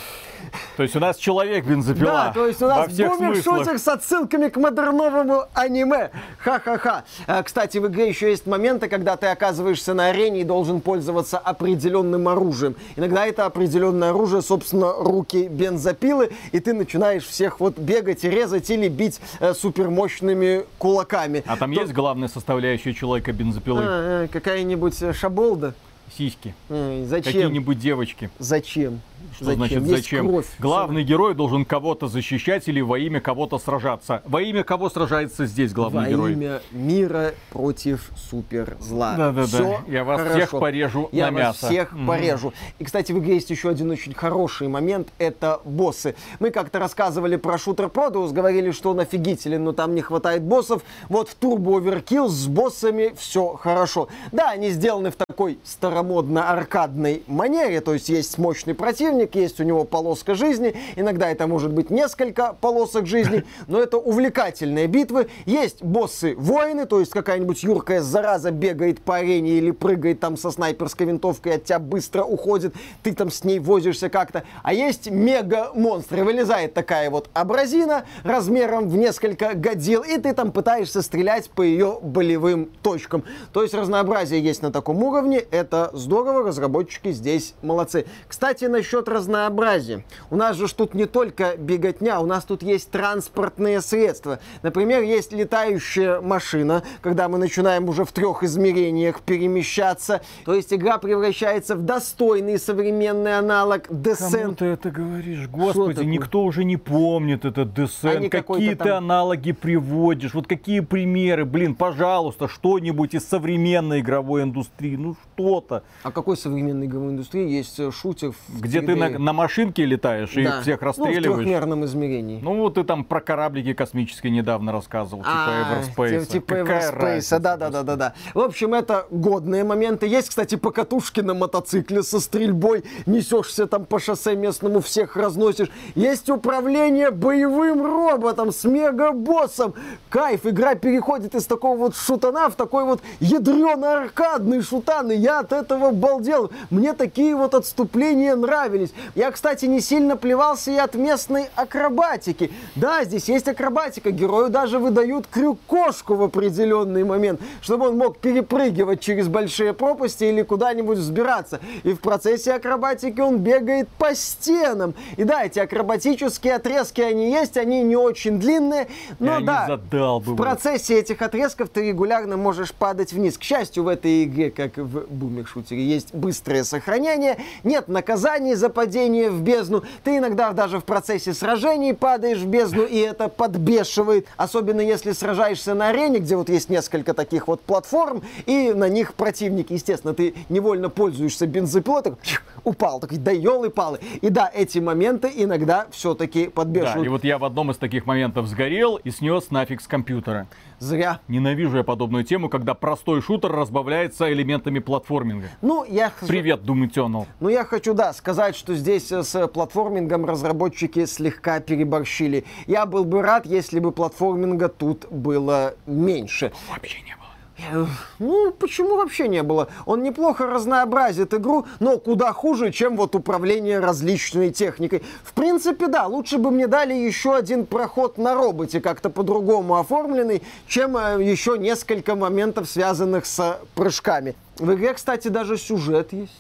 То 0.77 0.83
есть 0.83 0.95
у 0.97 1.01
нас 1.01 1.17
человек 1.17 1.65
бензопила. 1.65 2.11
Да, 2.11 2.33
то 2.33 2.47
есть 2.47 2.63
у 2.63 2.67
нас 2.67 2.89
бумер-шутер 2.89 3.79
с 3.79 3.89
отсылками 3.89 4.49
к 4.49 4.57
модерновому 4.57 5.45
аниме. 5.55 6.11
Ха-ха-ха. 6.39 7.05
А, 7.27 7.43
кстати, 7.43 7.79
в 7.79 7.87
игре 7.87 8.09
еще 8.09 8.31
есть 8.31 8.47
моменты, 8.47 8.89
когда 8.89 9.17
ты 9.17 9.27
оказываешься 9.27 9.95
на 9.95 10.09
арене 10.09 10.43
и 10.43 10.45
должен 10.45 10.81
пользоваться 10.81 11.39
определенным 11.39 12.29
оружием. 12.29 12.77
Иногда 12.97 13.27
это 13.27 13.47
определенное 13.47 14.11
оружие, 14.11 14.43
собственно, 14.43 14.93
руки 14.93 15.49
бензопилы, 15.49 16.31
и 16.53 16.61
ты 16.61 16.73
начинаешь 16.75 17.25
всех 17.25 17.61
вот 17.61 17.79
бегать 17.79 18.25
и 18.25 18.31
резать 18.31 18.69
или 18.71 18.89
бить 18.89 19.21
э, 19.41 19.55
супермощными 19.55 20.65
кулаками. 20.79 21.43
А 21.47 21.57
там 21.57 21.73
То... 21.75 21.81
есть 21.81 21.93
главная 21.93 22.29
составляющая 22.29 22.93
человека 22.93 23.33
бензопилы? 23.33 23.83
А, 23.85 24.29
какая-нибудь 24.29 25.15
шаболда? 25.15 25.75
Сиськи. 26.17 26.55
Ой, 26.71 27.05
зачем? 27.07 27.33
Какие-нибудь 27.33 27.79
девочки. 27.79 28.31
Зачем? 28.39 29.01
Что 29.35 29.45
зачем? 29.45 29.57
значит 29.59 29.83
Есть 29.83 29.91
зачем? 29.91 30.29
Кровь. 30.29 30.47
Главный 30.59 31.05
герой 31.05 31.35
должен 31.35 31.65
кого-то 31.65 32.09
защищать 32.09 32.69
или 32.69 32.81
во 32.81 32.99
имя 32.99 33.21
кого-то 33.21 33.59
сражаться. 33.59 34.23
Во 34.25 34.41
имя 34.41 34.65
кого 34.65 34.89
сражается 34.89 35.47
здесь 35.47 35.73
главный 35.73 36.05
во 36.05 36.09
герой? 36.09 36.35
Во 36.35 36.41
имя 36.41 36.61
мира 36.73 37.35
против 37.51 38.11
суперзла. 38.17 39.15
Да-да-да. 39.17 39.81
Я 39.89 40.05
вас 40.05 40.21
хорошо. 40.21 40.39
всех 40.39 40.51
порежу 40.61 41.09
Я 41.13 41.27
на 41.27 41.33
вас 41.33 41.41
мясо. 41.41 41.67
всех 41.67 41.93
mm-hmm. 41.93 42.07
порежу. 42.07 42.53
И, 42.79 42.85
кстати, 42.85 43.13
в 43.13 43.19
игре 43.19 43.35
есть 43.35 43.51
еще 43.51 43.69
один 43.69 43.91
очень 43.91 44.15
хороший 44.15 44.69
момент. 44.69 45.09
Это 45.19 45.61
боссы. 45.65 46.15
Мы 46.39 46.51
как-то 46.51 46.79
рассказывали 46.79 47.37
про 47.37 47.59
шутер 47.59 47.89
Продус, 47.89 48.33
говорили, 48.33 48.71
что 48.71 48.91
он 48.91 49.01
офигителен, 49.01 49.65
но 49.65 49.73
там 49.73 49.95
не 49.95 50.03
хватает 50.03 50.43
боссов. 50.43 50.83
Вот 51.09 51.29
в 51.29 51.39
Turbo 51.39 51.81
Overkill 51.81 52.29
с 52.29 52.47
боссами 52.47 53.15
все 53.17 53.55
хорошо. 53.55 54.09
Да, 54.33 54.51
они 54.51 54.71
сделаны 54.71 55.11
в 55.11 55.17
такой 55.17 55.59
старомодно-аркадной 55.65 57.23
манере, 57.27 57.81
то 57.81 57.95
есть 57.95 58.09
есть 58.09 58.39
мощный 58.39 58.75
противник, 58.75 59.06
есть 59.35 59.61
у 59.61 59.65
него 59.65 59.85
полоска 59.85 60.35
жизни, 60.35 60.75
иногда 60.97 61.31
это 61.31 61.47
может 61.47 61.73
быть 61.73 61.91
несколько 61.91 62.55
полосок 62.61 63.07
жизни, 63.07 63.45
но 63.67 63.81
это 63.81 63.99
увлекательные 63.99 64.87
битвы. 64.87 65.29
Есть 65.45 65.83
боссы-воины, 65.83 66.87
то 66.87 67.01
есть 67.01 67.13
какая-нибудь 67.13 67.63
юркая 67.63 68.01
зараза 68.01 68.51
бегает 68.51 69.01
по 69.01 69.17
арене 69.17 69.53
или 69.53 69.71
прыгает 69.71 70.21
там 70.21 70.37
со 70.37 70.51
снайперской 70.51 71.07
винтовкой, 71.07 71.57
от 71.57 71.65
тебя 71.65 71.79
быстро 71.79 72.23
уходит, 72.23 72.75
ты 73.03 73.13
там 73.13 73.31
с 73.31 73.45
ней 73.45 73.59
возишься 73.59 74.09
как-то. 74.09 74.45
А 74.63 74.73
есть 74.73 75.11
мега-монстры, 75.11 76.25
вылезает 76.25 76.75
такая 76.75 77.11
вот 77.11 77.29
абразина 77.35 78.05
размером 78.25 78.89
в 78.89 78.97
несколько 78.97 79.55
годил, 79.55 80.03
и 80.03 80.19
ты 80.19 80.33
там 80.33 80.53
пытаешься 80.53 81.03
стрелять 81.03 81.51
по 81.51 81.63
ее 81.63 81.99
болевым 82.03 82.71
точкам. 82.83 83.25
То 83.53 83.63
есть 83.63 83.75
разнообразие 83.75 84.41
есть 84.43 84.63
на 84.63 84.73
таком 84.73 85.03
уровне, 85.03 85.39
это 85.39 85.91
здорово, 85.93 86.43
разработчики 86.47 87.13
здесь 87.13 87.55
молодцы. 87.63 88.07
Кстати, 88.29 88.65
насчет 88.65 88.96
разнообразия. 89.05 90.05
У 90.31 90.37
нас 90.37 90.57
же 90.57 90.73
тут 90.75 90.95
не 90.95 91.07
только 91.07 91.57
беготня, 91.57 92.21
у 92.21 92.27
нас 92.27 92.45
тут 92.45 92.63
есть 92.63 92.91
транспортные 92.91 93.81
средства. 93.81 94.41
Например, 94.63 95.03
есть 95.03 95.33
летающая 95.33 96.21
машина, 96.21 96.83
когда 97.03 97.29
мы 97.29 97.39
начинаем 97.39 97.89
уже 97.89 98.05
в 98.05 98.13
трех 98.13 98.43
измерениях 98.43 99.21
перемещаться. 99.21 100.23
То 100.45 100.55
есть 100.55 100.73
игра 100.73 100.99
превращается 100.99 101.77
в 101.77 101.83
достойный 101.83 102.59
современный 102.59 103.39
аналог 103.39 103.89
Descent. 103.91 104.43
Кому 104.43 104.55
ты 104.55 104.65
это 104.67 104.91
говоришь? 104.91 105.49
Господи, 105.49 106.05
никто 106.05 106.43
уже 106.43 106.65
не 106.65 106.77
помнит 106.77 107.45
этот 107.45 107.69
Descent. 107.79 108.29
Какие 108.31 108.75
ты 108.75 108.85
там... 108.85 109.05
аналоги 109.05 109.53
приводишь? 109.53 110.35
Вот 110.35 110.47
какие 110.47 110.81
примеры? 110.81 111.45
Блин, 111.45 111.75
пожалуйста, 111.75 112.49
что-нибудь 112.49 113.15
из 113.15 113.27
современной 113.27 114.01
игровой 114.01 114.43
индустрии. 114.43 114.97
Ну 114.97 115.17
что-то. 115.35 115.83
А 116.03 116.11
какой 116.11 116.37
современной 116.37 116.87
игровой 116.87 117.13
индустрии 117.13 117.49
есть 117.49 117.79
э, 117.79 117.91
шутер 117.91 118.33
Где 118.49 118.81
ты 118.87 118.97
на, 118.97 119.19
на 119.19 119.33
машинке 119.33 119.85
летаешь 119.85 120.33
да. 120.35 120.41
и 120.41 120.63
всех 120.63 120.83
расстреливаешь? 120.83 121.27
Ну, 121.27 121.33
в 121.33 121.37
трехмерном 121.39 121.85
измерении. 121.85 122.41
Ну, 122.43 122.57
вот 122.57 122.75
ты 122.75 122.85
там 122.85 123.05
про 123.05 123.21
кораблики 123.21 123.73
космические 123.75 124.33
недавно 124.33 124.73
рассказывал, 124.73 125.23
типа 125.23 125.33
а, 125.35 125.81
Everspace. 125.81 126.27
Типа 126.27 126.53
Everspace, 126.55 127.39
да-да-да-да. 127.39 128.15
В 128.35 128.41
общем, 128.41 128.75
это 128.75 129.07
годные 129.11 129.65
моменты. 129.65 130.07
Есть, 130.07 130.31
кстати, 130.31 130.57
покатушки 130.57 131.21
на 131.21 131.35
мотоцикле 131.35 132.03
со 132.03 132.21
стрельбой. 132.21 132.85
Несешься 133.07 133.67
там 133.67 133.85
по 133.85 133.99
шоссе 133.99 134.37
местному, 134.37 134.81
всех 134.81 135.17
разносишь. 135.17 135.69
Есть 135.95 136.31
управление 136.31 137.11
боевым 137.11 137.85
роботом 137.85 138.53
с 138.53 138.65
мегабоссом. 138.65 139.75
Кайф, 140.09 140.47
игра 140.47 140.75
переходит 140.75 141.35
из 141.35 141.47
такого 141.47 141.77
вот 141.77 141.97
шутана 141.97 142.49
в 142.49 142.55
такой 142.55 142.85
вот 142.85 143.01
ядрено-аркадный 143.21 144.63
шутан. 144.63 145.11
И 145.11 145.17
я 145.17 145.41
от 145.41 145.53
этого 145.53 145.91
балдел. 145.91 146.51
Мне 146.71 146.93
такие 146.93 147.35
вот 147.35 147.55
отступления 147.55 148.37
нравились. 148.77 148.95
Я, 149.15 149.31
кстати, 149.31 149.67
не 149.67 149.81
сильно 149.81 150.17
плевался 150.17 150.71
и 150.71 150.77
от 150.77 150.95
местной 150.95 151.49
акробатики. 151.55 152.51
Да, 152.75 153.05
здесь 153.05 153.29
есть 153.29 153.49
акробатика. 153.49 154.11
Герою 154.11 154.51
даже 154.51 154.79
выдают 154.79 155.27
крюк-кошку 155.27 156.15
в 156.15 156.23
определенный 156.23 157.05
момент, 157.05 157.41
чтобы 157.61 157.89
он 157.89 157.99
мог 157.99 158.19
перепрыгивать 158.19 159.01
через 159.01 159.29
большие 159.29 159.73
пропасти 159.73 160.25
или 160.25 160.43
куда-нибудь 160.43 160.99
взбираться. 160.99 161.61
И 161.83 161.93
в 161.93 162.01
процессе 162.01 162.53
акробатики 162.53 163.21
он 163.21 163.39
бегает 163.39 163.89
по 163.99 164.15
стенам. 164.15 164.95
И 165.17 165.25
да, 165.25 165.45
эти 165.45 165.59
акробатические 165.59 166.55
отрезки, 166.55 167.01
они 167.01 167.31
есть, 167.31 167.57
они 167.57 167.83
не 167.83 167.97
очень 167.97 168.39
длинные, 168.39 168.89
но 169.19 169.41
да, 169.41 169.81
в 169.91 170.37
процессе 170.37 170.99
этих 170.99 171.23
отрезков 171.23 171.69
ты 171.69 171.89
регулярно 171.89 172.37
можешь 172.37 172.73
падать 172.73 173.13
вниз. 173.13 173.39
К 173.39 173.43
счастью, 173.43 173.85
в 173.85 173.89
этой 173.89 174.25
игре, 174.25 174.51
как 174.51 174.77
в 174.77 175.07
бумер-шутере, 175.09 175.83
есть 175.83 176.15
быстрое 176.15 176.65
сохранение, 176.65 177.39
нет 177.65 177.89
наказаний 177.89 178.55
за 178.55 178.66
падение 178.71 179.31
в 179.31 179.43
бездну. 179.43 179.83
Ты 180.05 180.19
иногда 180.19 180.53
даже 180.53 180.79
в 180.79 180.85
процессе 180.85 181.33
сражений 181.33 181.95
падаешь 181.95 182.39
в 182.39 182.47
бездну, 182.47 182.85
и 182.85 182.99
это 182.99 183.29
подбешивает. 183.29 184.27
Особенно 184.37 184.81
если 184.81 185.13
сражаешься 185.13 185.75
на 185.75 185.89
арене, 185.89 186.19
где 186.19 186.37
вот 186.37 186.49
есть 186.49 186.69
несколько 186.69 187.15
таких 187.15 187.49
вот 187.49 187.61
платформ, 187.61 188.23
и 188.47 188.73
на 188.73 188.89
них 188.89 189.15
противники. 189.15 189.73
Естественно, 189.73 190.15
ты 190.15 190.35
невольно 190.49 190.91
пользуешься 190.91 191.47
бензопилотом, 191.47 192.19
упал, 192.65 193.01
такой, 193.01 193.19
да 193.19 193.31
елы-палы. 193.31 193.99
И 194.21 194.29
да, 194.29 194.51
эти 194.53 194.79
моменты 194.79 195.31
иногда 195.35 195.87
все-таки 195.91 196.49
подбешивают. 196.49 197.01
Да, 197.01 197.07
и 197.07 197.09
вот 197.09 197.25
я 197.25 197.39
в 197.39 197.45
одном 197.45 197.71
из 197.71 197.77
таких 197.77 198.07
моментов 198.07 198.47
сгорел 198.47 198.97
и 198.97 199.11
снес 199.11 199.51
нафиг 199.51 199.81
с 199.81 199.87
компьютера. 199.87 200.47
Зря. 200.79 201.21
Ненавижу 201.29 201.79
я 201.79 201.85
подобную 201.85 202.25
тему, 202.25 202.49
когда 202.49 202.75
простой 202.75 203.23
шутер 203.23 203.53
разбавляется 203.53 204.33
элементами 204.33 204.79
платформинга. 204.79 205.49
Ну, 205.63 205.85
я... 205.85 206.13
Привет, 206.27 206.61
Doom 206.61 206.89
Eternal. 206.89 207.27
Ну, 207.41 207.49
я 207.49 207.65
хочу, 207.65 207.95
да, 207.95 208.13
сказать, 208.13 208.57
что 208.57 208.75
здесь 208.75 209.11
э, 209.11 209.23
с 209.23 209.49
платформингом 209.49 210.25
разработчики 210.27 211.07
слегка 211.07 211.61
переборщили. 211.61 212.45
Я 212.67 212.87
был 212.87 213.05
бы 213.05 213.23
рад, 213.23 213.47
если 213.47 213.81
бы 213.81 213.93
платформинга 213.93 214.69
тут 214.69 215.07
было 215.11 215.75
меньше. 215.87 216.53
Вообще 216.71 217.01
не 217.03 217.17
было. 217.17 217.26
Э, 217.59 217.87
ну, 218.19 218.53
почему 218.53 218.97
вообще 218.97 219.29
не 219.29 219.43
было? 219.43 219.69
Он 219.87 220.03
неплохо 220.03 220.47
разнообразит 220.47 221.33
игру, 221.35 221.67
но 221.81 221.99
куда 221.99 222.33
хуже, 222.33 222.71
чем 222.71 222.97
вот 222.97 223.15
управление 223.15 223.79
различной 223.79 224.51
техникой. 224.51 225.03
В 225.25 225.33
принципе, 225.33 225.89
да, 225.89 226.07
лучше 226.07 226.39
бы 226.39 226.51
мне 226.51 226.67
дали 226.67 226.95
еще 226.95 227.35
один 227.35 227.67
проход 227.67 228.19
на 228.19 228.35
роботе, 228.35 228.81
как-то 228.81 229.11
по-другому 229.11 229.77
оформленный, 229.77 230.43
чем 230.67 230.97
э, 230.97 231.23
еще 231.23 231.57
несколько 231.59 232.15
моментов, 232.15 232.69
связанных 232.69 233.27
с 233.27 233.59
прыжками. 233.75 234.35
В 234.59 234.73
игре, 234.75 234.95
кстати, 234.95 235.29
даже 235.29 235.57
сюжет 235.57 236.13
есть. 236.13 236.33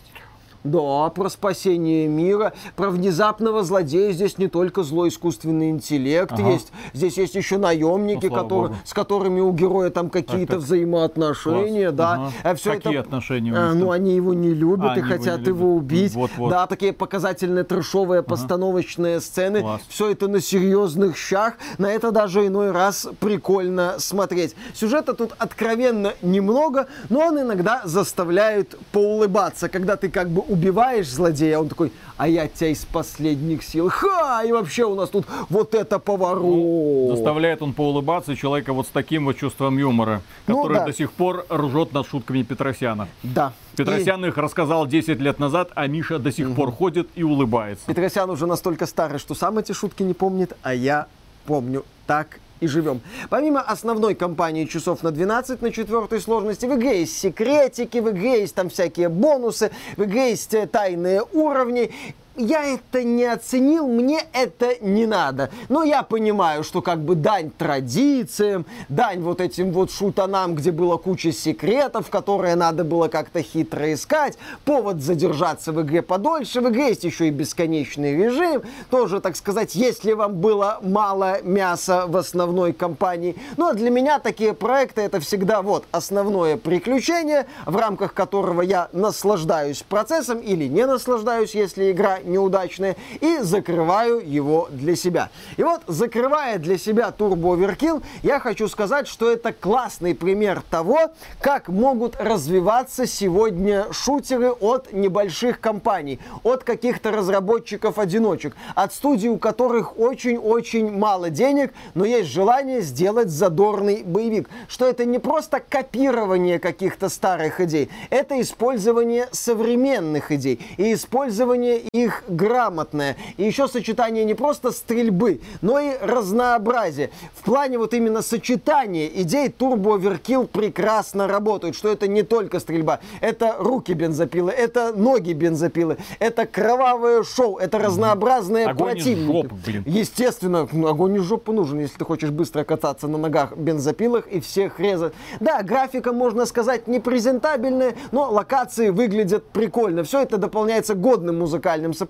Да, 0.67 1.11
про 1.11 1.29
спасение 1.29 2.09
мира, 2.09 2.53
про 2.75 2.91
внезапного 2.91 3.63
злодея. 3.63 4.13
Здесь 4.13 4.39
не 4.39 4.49
только 4.49 4.83
злой 4.83 5.09
искусственный 5.09 5.71
интеллект 5.71 6.33
ага. 6.33 6.51
есть, 6.51 6.73
здесь 6.93 7.17
есть 7.17 7.35
еще 7.35 7.59
наемники, 7.59 8.27
ну, 8.27 8.35
которые, 8.35 8.77
с 8.85 8.93
которыми 8.93 9.41
у 9.41 9.53
героя 9.53 9.91
там 9.91 10.11
какие-то 10.11 10.59
взаимоотношения, 10.59 11.89
Класс. 11.89 11.97
да. 11.97 12.13
Ага. 12.13 12.33
А 12.43 12.55
все 12.55 12.75
Какие 12.75 12.93
это, 12.95 13.01
отношения? 13.03 13.53
А, 13.55 13.75
ну, 13.75 13.91
они 13.91 14.15
его 14.15 14.35
не 14.35 14.53
любят 14.53 14.93
а, 14.97 14.99
и 14.99 15.03
хотят 15.03 15.47
его, 15.47 15.59
его 15.59 15.75
убить. 15.77 16.15
Вот, 16.15 16.31
вот. 16.37 16.51
Да, 16.51 16.67
такие 16.67 16.93
показательные 16.93 17.65
трешовые 17.65 18.21
ага. 18.21 18.29
постановочные 18.29 19.21
сцены. 19.21 19.61
Класс. 19.61 19.81
Все 19.89 20.11
это 20.11 20.29
на 20.29 20.41
серьезных 20.41 21.17
щах. 21.17 21.55
На 21.79 21.91
это 21.91 22.11
даже 22.11 22.47
иной 22.47 22.73
раз 22.73 23.09
прикольно 23.21 23.97
смотреть. 23.99 24.55
Сюжета 24.75 25.15
тут 25.15 25.33
откровенно 25.39 26.15
немного, 26.23 26.87
но 27.09 27.27
он 27.27 27.41
иногда 27.41 27.83
заставляет 27.85 28.77
поулыбаться, 28.93 29.69
когда 29.69 29.97
ты 29.97 30.09
как 30.09 30.29
бы 30.29 30.43
убиваешь 30.57 31.09
злодея, 31.09 31.59
он 31.59 31.69
такой, 31.69 31.92
а 32.16 32.29
я 32.29 32.49
тебя 32.49 32.71
из 32.71 32.85
последних 32.85 33.62
сил. 33.62 33.88
Ха! 33.90 34.42
И 34.45 34.53
вообще 34.53 34.85
у 34.85 34.95
нас 34.95 35.11
тут 35.11 35.27
вот 35.49 35.75
это 35.75 35.99
поворот. 35.99 36.45
Ну, 36.45 37.14
заставляет 37.14 37.62
он 37.62 37.73
поулыбаться 37.73 38.35
человека 38.35 38.73
вот 38.73 38.87
с 38.87 38.90
таким 38.90 39.27
вот 39.27 39.37
чувством 39.37 39.79
юмора, 39.79 40.23
который 40.47 40.75
ну, 40.75 40.81
да. 40.81 40.87
до 40.87 40.92
сих 40.92 41.12
пор 41.12 41.47
ржет 41.51 41.92
над 41.92 42.07
шутками 42.07 42.42
Петросяна. 42.42 43.09
Да. 43.23 43.53
Петросян 43.77 44.25
и... 44.25 44.29
их 44.29 44.38
рассказал 44.38 44.87
10 44.87 45.21
лет 45.21 45.38
назад, 45.38 45.71
а 45.75 45.87
Миша 45.87 46.19
до 46.19 46.33
сих 46.33 46.49
угу. 46.49 46.57
пор 46.57 46.73
ходит 46.73 47.09
и 47.14 47.23
улыбается. 47.23 47.85
Петросян 47.87 48.31
уже 48.31 48.47
настолько 48.47 48.87
старый, 48.87 49.19
что 49.19 49.35
сам 49.35 49.59
эти 49.59 49.73
шутки 49.73 50.03
не 50.03 50.14
помнит, 50.14 50.57
а 50.62 50.75
я 50.75 51.07
помню. 51.45 51.85
Так 52.07 52.40
и 52.61 52.66
живем. 52.66 53.01
Помимо 53.29 53.61
основной 53.61 54.14
кампании 54.14 54.64
часов 54.64 55.03
на 55.03 55.11
12 55.11 55.62
на 55.62 55.73
четвертой 55.73 56.21
сложности, 56.21 56.66
в 56.66 56.75
игре 56.75 57.01
есть 57.01 57.19
секретики, 57.19 57.99
в 57.99 58.11
игре 58.11 58.40
есть 58.40 58.55
там 58.55 58.71
всякие 58.71 59.09
бонусы, 59.09 59.71
в 59.97 60.05
игре 60.05 60.31
есть 60.31 60.55
э, 60.55 60.66
тайные 60.66 61.23
уровни 61.33 61.92
я 62.37 62.64
это 62.64 63.03
не 63.03 63.25
оценил, 63.25 63.87
мне 63.87 64.20
это 64.33 64.77
не 64.81 65.07
надо. 65.07 65.51
Но 65.68 65.83
я 65.83 66.03
понимаю, 66.03 66.64
что 66.64 66.83
как 66.83 67.01
бы 67.01 67.14
дань 67.14 67.51
традициям, 67.51 68.66
дань 68.88 69.20
вот 69.20 69.40
этим 69.40 69.72
вот 69.72 69.90
шутанам, 69.90 70.55
где 70.55 70.72
была 70.72 70.99
куча 70.99 71.33
секретов, 71.33 72.11
которые 72.11 72.55
надо 72.57 72.85
было 72.85 73.09
как-то 73.09 73.42
хитро 73.42 73.92
искать, 73.92 74.38
повод 74.64 75.03
задержаться 75.03 75.72
в 75.72 75.83
игре 75.83 76.03
подольше. 76.03 76.61
В 76.61 76.68
игре 76.68 76.88
есть 76.88 77.05
еще 77.05 77.29
и 77.29 77.31
бесконечный 77.31 78.16
режим, 78.16 78.62
тоже, 78.90 79.20
так 79.20 79.37
сказать, 79.37 79.75
если 79.75 80.12
вам 80.12 80.35
было 80.37 80.79
мало 80.83 81.42
мяса 81.42 82.07
в 82.07 82.16
основной 82.16 82.72
кампании. 82.72 83.37
Ну 83.57 83.68
а 83.68 83.75
для 83.75 83.90
меня 83.90 84.18
такие 84.18 84.55
проекты 84.55 85.03
это 85.03 85.20
всегда 85.20 85.62
вот 85.62 85.85
основное 85.90 86.57
приключение, 86.57 87.46
в 87.64 87.77
рамках 87.77 88.14
которого 88.14 88.62
я 88.62 88.88
наслаждаюсь 88.92 89.83
процессом 89.83 90.38
или 90.38 90.66
не 90.66 90.87
наслаждаюсь, 90.87 91.55
если 91.55 91.90
игра 91.90 92.18
неудачное 92.27 92.97
и 93.21 93.39
закрываю 93.39 94.23
его 94.29 94.69
для 94.71 94.97
себя. 94.97 95.31
И 95.57 95.62
вот, 95.62 95.83
закрывая 95.87 96.59
для 96.59 96.79
себя 96.79 97.12
Turbo 97.17 97.57
Overkill, 97.57 98.03
я 98.23 98.41
хочу 98.41 98.69
сказать, 98.69 99.09
что 99.09 99.31
это 99.31 99.53
классный 99.53 100.15
пример 100.15 100.62
того, 100.71 101.12
как 101.41 101.69
могут 101.69 102.17
развиваться 102.19 103.07
сегодня 103.07 103.87
шутеры 103.93 104.51
от 104.51 104.93
небольших 104.93 105.61
компаний, 105.61 106.19
от 106.43 106.65
каких-то 106.65 107.11
разработчиков-одиночек, 107.11 108.57
от 108.75 108.93
студий, 108.93 109.29
у 109.29 109.39
которых 109.39 109.99
очень-очень 109.99 110.91
мало 110.91 111.31
денег, 111.31 111.73
но 111.95 112.05
есть 112.05 112.29
желание 112.29 112.81
сделать 112.81 113.29
задорный 113.29 114.03
боевик. 114.03 114.49
Что 114.69 114.87
это 114.87 115.05
не 115.05 115.19
просто 115.19 115.61
копирование 115.61 116.59
каких-то 116.59 117.09
старых 117.09 117.61
идей, 117.61 117.91
это 118.11 118.41
использование 118.41 119.29
современных 119.33 120.33
идей 120.33 120.61
и 120.77 120.93
использование 120.93 121.79
их 121.93 122.16
грамотное. 122.29 123.17
И 123.37 123.45
еще 123.45 123.69
сочетание 123.69 124.25
не 124.25 124.35
просто 124.35 124.73
стрельбы, 124.73 125.41
но 125.63 125.79
и 125.79 125.97
разнообразия. 126.01 127.11
В 127.35 127.45
плане 127.45 127.79
вот 127.79 127.95
именно 127.95 128.23
сочетания 128.23 129.07
идей 129.07 129.49
Turbo 129.49 129.99
Overkill 129.99 130.47
прекрасно 130.47 131.27
работают, 131.27 131.77
что 131.77 131.89
это 131.89 132.09
не 132.09 132.23
только 132.23 132.61
стрельба, 132.61 133.01
это 133.21 133.57
руки 133.59 133.93
бензопилы, 133.93 134.53
это 134.53 134.93
ноги 134.93 135.33
бензопилы, 135.33 135.99
это 136.19 136.47
кровавое 136.47 137.23
шоу, 137.23 137.57
это 137.57 137.79
разнообразные 137.79 138.67
огонь 138.67 138.93
противники. 138.93 139.21
Из 139.21 139.27
жопы, 139.27 139.55
блин. 139.67 139.83
Естественно, 139.87 140.69
ну, 140.73 140.89
огонь 140.89 141.17
из 141.17 141.23
жопы 141.23 141.53
нужен, 141.53 141.81
если 141.81 141.99
ты 141.99 142.05
хочешь 142.05 142.31
быстро 142.31 142.65
кататься 142.65 143.09
на 143.09 143.19
ногах 143.19 143.57
бензопилах 143.57 144.27
и 144.27 144.41
всех 144.41 144.81
резать. 144.81 145.13
Да, 145.41 145.63
графика, 145.63 146.13
можно 146.13 146.47
сказать, 146.47 146.87
не 146.89 147.01
презентабельная, 147.01 147.95
но 148.13 148.31
локации 148.31 148.91
выглядят 148.91 149.45
прикольно. 149.45 150.05
Все 150.05 150.23
это 150.23 150.37
дополняется 150.37 150.95
годным 150.95 151.39
музыкальным 151.39 151.93
сопровождением, 151.95 152.06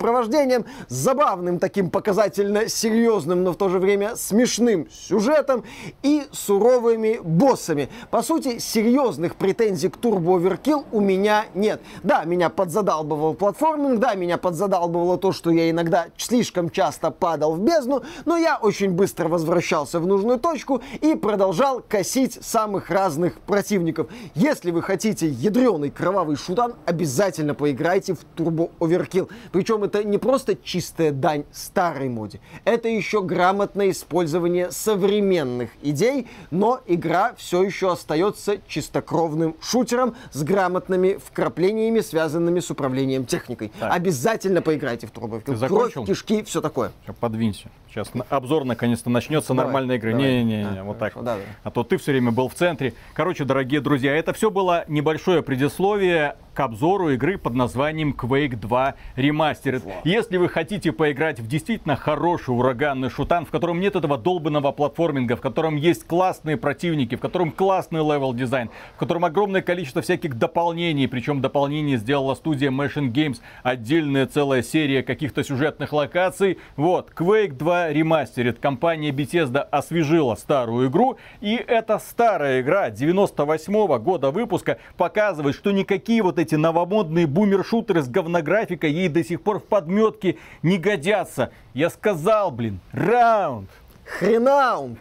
забавным 0.89 1.59
таким 1.59 1.91
показательно 1.91 2.69
серьезным, 2.69 3.45
но 3.45 3.53
в 3.53 3.57
то 3.57 3.69
же 3.69 3.79
время 3.79 4.17
смешным 4.17 4.89
сюжетом 4.91 5.65
и 6.03 6.25
суровыми 6.33 7.19
боссами. 7.23 7.89
По 8.11 8.23
сути, 8.23 8.59
серьезных 8.59 9.37
претензий 9.37 9.89
к 9.89 9.97
Turbo 9.97 10.41
Overkill 10.41 10.85
у 10.93 11.01
меня 11.01 11.47
нет. 11.55 11.81
Да, 12.03 12.25
меня 12.25 12.51
подзадалбывал 12.51 13.35
платформинг, 13.35 14.01
да, 14.01 14.15
меня 14.15 14.39
подзадалбывало 14.39 15.19
то, 15.19 15.33
что 15.33 15.51
я 15.51 15.71
иногда 15.71 16.07
слишком 16.17 16.71
часто 16.71 17.11
падал 17.11 17.55
в 17.55 17.61
бездну, 17.61 18.03
но 18.25 18.37
я 18.37 18.57
очень 18.57 18.91
быстро 18.91 19.29
возвращался 19.29 20.01
в 20.01 20.07
нужную 20.07 20.39
точку 20.39 20.83
и 21.01 21.15
продолжал 21.15 21.83
косить 21.87 22.39
самых 22.43 22.91
разных 22.91 23.41
противников. 23.41 24.09
Если 24.35 24.71
вы 24.71 24.83
хотите 24.83 25.29
ядреный 25.29 25.91
кровавый 25.91 26.37
шутан, 26.37 26.75
обязательно 26.85 27.55
поиграйте 27.55 28.15
в 28.15 28.21
Turbo 28.37 28.71
Overkill. 28.81 29.29
Причем 29.53 29.76
это 29.85 30.05
не 30.05 30.19
просто 30.19 30.57
чистая 30.57 31.13
дань 31.13 31.45
старой 31.53 32.09
моде, 32.09 32.41
это 32.65 32.89
еще 32.89 33.23
грамотное 33.23 33.91
использование 33.91 34.71
современных 34.71 35.71
идей, 35.83 36.27
но 36.51 36.81
игра 36.87 37.35
все 37.37 37.63
еще 37.63 37.93
остается 37.93 38.59
чистокровным 38.67 39.57
шутером 39.61 40.15
с 40.33 40.43
грамотными 40.43 41.19
вкраплениями, 41.25 42.01
связанными 42.01 42.61
с 42.61 42.71
управлением 42.71 43.25
техникой. 43.25 43.73
Так. 43.79 43.93
Обязательно 43.95 44.63
поиграйте 44.63 45.07
в 45.07 45.13
Turbo 45.13 45.41
Ты? 45.41 45.55
Кровь, 45.67 45.95
кишки, 46.07 46.43
все 46.43 46.61
такое. 46.61 46.93
Ща 47.07 47.13
подвинься. 47.13 47.69
Сейчас 47.89 48.09
обзор 48.29 48.65
наконец-то 48.65 49.09
начнется 49.11 49.49
Давай, 49.49 49.65
нормальной 49.65 49.97
игры. 49.97 50.13
Не-не-не, 50.13 50.81
А, 50.81 50.85
вот 50.85 50.99
хорошо, 50.99 51.17
так. 51.17 51.25
да, 51.25 51.37
да. 51.37 51.43
А 51.63 51.71
то 51.71 51.83
ты 51.83 51.97
все 51.97 52.13
время 52.13 52.31
был 52.31 52.49
в 52.49 52.55
центре. 52.55 52.95
Короче, 53.15 53.45
дорогие 53.45 53.81
друзья, 53.81 54.15
это 54.15 54.33
все 54.33 54.51
было 54.51 54.85
небольшое 54.89 55.43
предисловие 55.43 56.37
к 56.57 56.61
обзору 56.61 57.11
игры 57.11 57.37
под 57.37 57.55
названием 57.55 58.17
Quake 58.19 58.57
2 58.57 58.95
Remastered. 59.17 59.83
Если 60.05 60.39
вы 60.39 60.49
хотите 60.49 60.91
поиграть 60.91 61.39
в 61.39 61.47
действительно 61.47 61.97
хороший 61.97 62.57
ураганный 62.57 63.11
шутан, 63.11 63.45
в 63.45 63.51
котором 63.51 63.79
нет 63.79 63.95
этого 63.95 64.17
долбанного 64.17 64.73
платформинга, 64.73 65.37
в 65.37 65.43
котором 65.43 65.77
есть 65.77 66.07
классные 66.07 66.57
противники, 66.57 67.15
в 67.15 67.21
котором 67.21 67.53
классный 67.53 68.01
level 68.01 68.33
design, 68.33 68.71
в 68.95 68.99
котором 68.99 69.27
огромное 69.27 69.61
количество 69.61 70.01
всяких 70.01 70.39
дополнений, 70.39 71.07
причем 71.07 71.43
дополнений 71.43 71.99
сделала 71.99 72.35
студия 72.35 72.71
Machine 72.71 73.13
Games, 73.13 73.43
отдельная 73.63 74.27
целая 74.27 74.63
серия 74.63 75.03
каких-то 75.03 75.45
сюжетных 75.45 75.93
локаций. 75.93 76.59
Вот, 76.77 77.11
Quake 77.15 77.53
2 77.53 77.91
Remastered. 77.91 78.55
Компания 78.55 79.11
Bethesda 79.11 79.61
освежила 79.61 80.35
старую 80.37 80.89
игру, 80.89 81.19
и 81.43 81.55
эта 81.55 81.99
старая 81.99 82.63
игра 82.63 82.89
98 82.89 83.99
года 83.99 84.31
выпуска 84.31 84.79
показывает, 84.97 85.55
что 85.55 85.71
никакие 85.71 86.23
вот 86.23 86.39
эти 86.39 86.46
новомодные 86.55 87.27
boomer 87.27 87.59
-шутеры 87.59 88.03
с 88.03 88.09
говнографикой 88.09 88.93
ей 88.93 89.09
до 89.09 89.25
сих 89.25 89.43
пор 89.43 89.59
в 89.59 89.65
подметке 89.65 90.37
не 90.63 90.79
годятся. 90.79 91.51
Я 91.75 91.91
сказал, 91.91 92.53
блин, 92.53 92.79
раунд. 92.93 93.69
Хренаунд! 94.05 95.01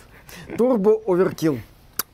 Turbo 0.57 1.03
Overkill. 1.05 1.59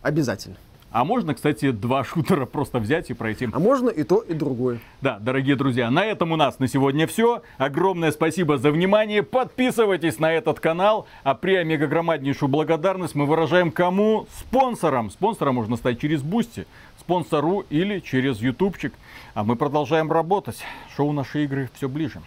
Обязательно. 0.02 0.58
А 0.92 1.06
можно, 1.06 1.34
кстати, 1.34 1.72
два 1.72 2.04
шутера 2.04 2.46
просто 2.46 2.80
взять 2.80 3.10
и 3.10 3.14
пройти. 3.14 3.48
А 3.54 3.60
можно 3.60 3.88
и 3.88 4.04
то, 4.04 4.20
и 4.20 4.34
другое. 4.34 4.80
Да, 5.00 5.20
дорогие 5.20 5.56
друзья, 5.56 5.90
на 5.90 6.04
этом 6.04 6.34
у 6.34 6.36
нас 6.36 6.60
на 6.60 6.68
сегодня 6.68 7.08
все. 7.08 7.44
Огромное 7.58 8.12
спасибо 8.12 8.58
за 8.58 8.72
внимание. 8.72 9.24
Подписывайтесь 9.24 10.20
на 10.20 10.34
этот 10.34 10.60
канал. 10.60 11.08
А 11.24 11.34
при 11.34 11.56
омега-громаднейшую 11.56 12.50
благодарность 12.50 13.16
мы 13.16 13.26
выражаем 13.26 13.72
кому? 13.72 14.28
Спонсорам. 14.38 15.12
Спонсором 15.12 15.56
можно 15.56 15.78
стать 15.78 16.02
через 16.02 16.22
Boosty, 16.24 16.68
Sponsr 17.02 17.66
или 17.70 18.00
через 18.00 18.40
Ютубчик. 18.40 18.94
А 19.34 19.44
мы 19.44 19.56
продолжаем 19.56 20.12
работать. 20.12 20.64
Шоу 20.96 21.12
нашей 21.12 21.44
игры 21.44 21.70
все 21.74 21.90
ближе. 21.90 22.22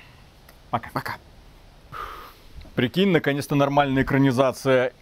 Пока. 0.70 0.90
Пока. 0.92 1.16
Прикинь, 2.74 3.10
наконец-то 3.10 3.54
нормальная 3.54 4.02
экранизация 4.02 4.92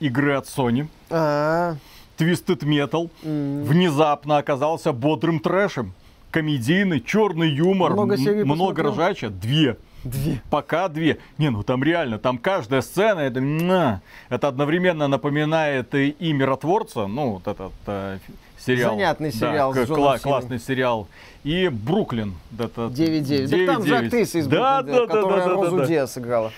игры 0.00 0.34
от 0.34 0.46
Sony. 0.46 0.88
А, 1.10 1.76
Twisted 2.18 2.60
Metal 2.64 3.08
внезапно 3.22 4.38
оказался 4.38 4.92
бодрым 4.92 5.38
трэшем. 5.38 5.94
Комедийный, 6.32 7.00
черный 7.00 7.48
юмор, 7.50 7.92
Много 7.92 8.16
серий 8.16 8.44
много 8.44 8.82
ржача. 8.82 9.30
Две. 9.30 9.76
Две. 10.04 10.40
Пока 10.50 10.88
две. 10.88 11.18
Не, 11.38 11.50
ну 11.50 11.62
там 11.62 11.82
реально, 11.84 12.18
там 12.18 12.38
каждая 12.38 12.80
сцена, 12.80 13.20
это, 13.20 14.00
это 14.28 14.48
одновременно 14.48 15.08
напоминает 15.08 15.94
и, 15.94 16.10
и 16.10 16.32
миротворца, 16.32 17.06
ну, 17.06 17.32
вот 17.32 17.46
этот 17.46 17.72
э, 17.86 18.18
сериал. 18.64 18.92
Занятный 18.94 19.30
Да, 19.32 19.36
сериал 19.36 19.74
с 19.74 19.78
Джоном 19.78 20.02
кла- 20.04 20.18
классный 20.18 20.58
сериал. 20.58 21.08
И 21.44 21.68
Бруклин. 21.68 22.34
это 22.58 22.86
9-9. 22.86 23.48
Так 23.48 23.74
там 23.74 23.86
же 23.86 23.94
9-9. 23.94 24.06
актриса 24.06 24.38
из 24.38 24.46
да, 24.46 24.82
Бруклина, 24.82 24.98
да, 25.00 25.06
да, 25.06 25.14
которая 25.14 25.38
да, 25.40 25.48
да, 25.48 25.54
Розу 25.54 25.76
да. 25.78 25.86
Диас 25.86 26.12
сыграла. 26.12 26.52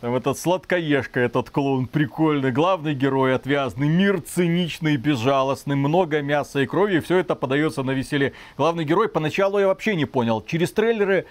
Там 0.00 0.16
этот 0.16 0.36
сладкоежка, 0.36 1.20
этот 1.20 1.50
клоун 1.50 1.86
прикольный, 1.86 2.50
главный 2.50 2.92
герой 2.92 3.36
отвязный, 3.36 3.88
мир 3.88 4.20
циничный, 4.20 4.96
безжалостный, 4.96 5.76
много 5.76 6.22
мяса 6.22 6.58
и 6.58 6.66
крови, 6.66 6.96
и 6.96 7.00
все 7.00 7.18
это 7.18 7.36
подается 7.36 7.84
на 7.84 7.92
веселье. 7.92 8.32
Главный 8.56 8.84
герой 8.84 9.08
поначалу 9.08 9.60
я 9.60 9.68
вообще 9.68 9.94
не 9.94 10.04
понял. 10.04 10.42
Через 10.44 10.72
трейлеры 10.72 11.26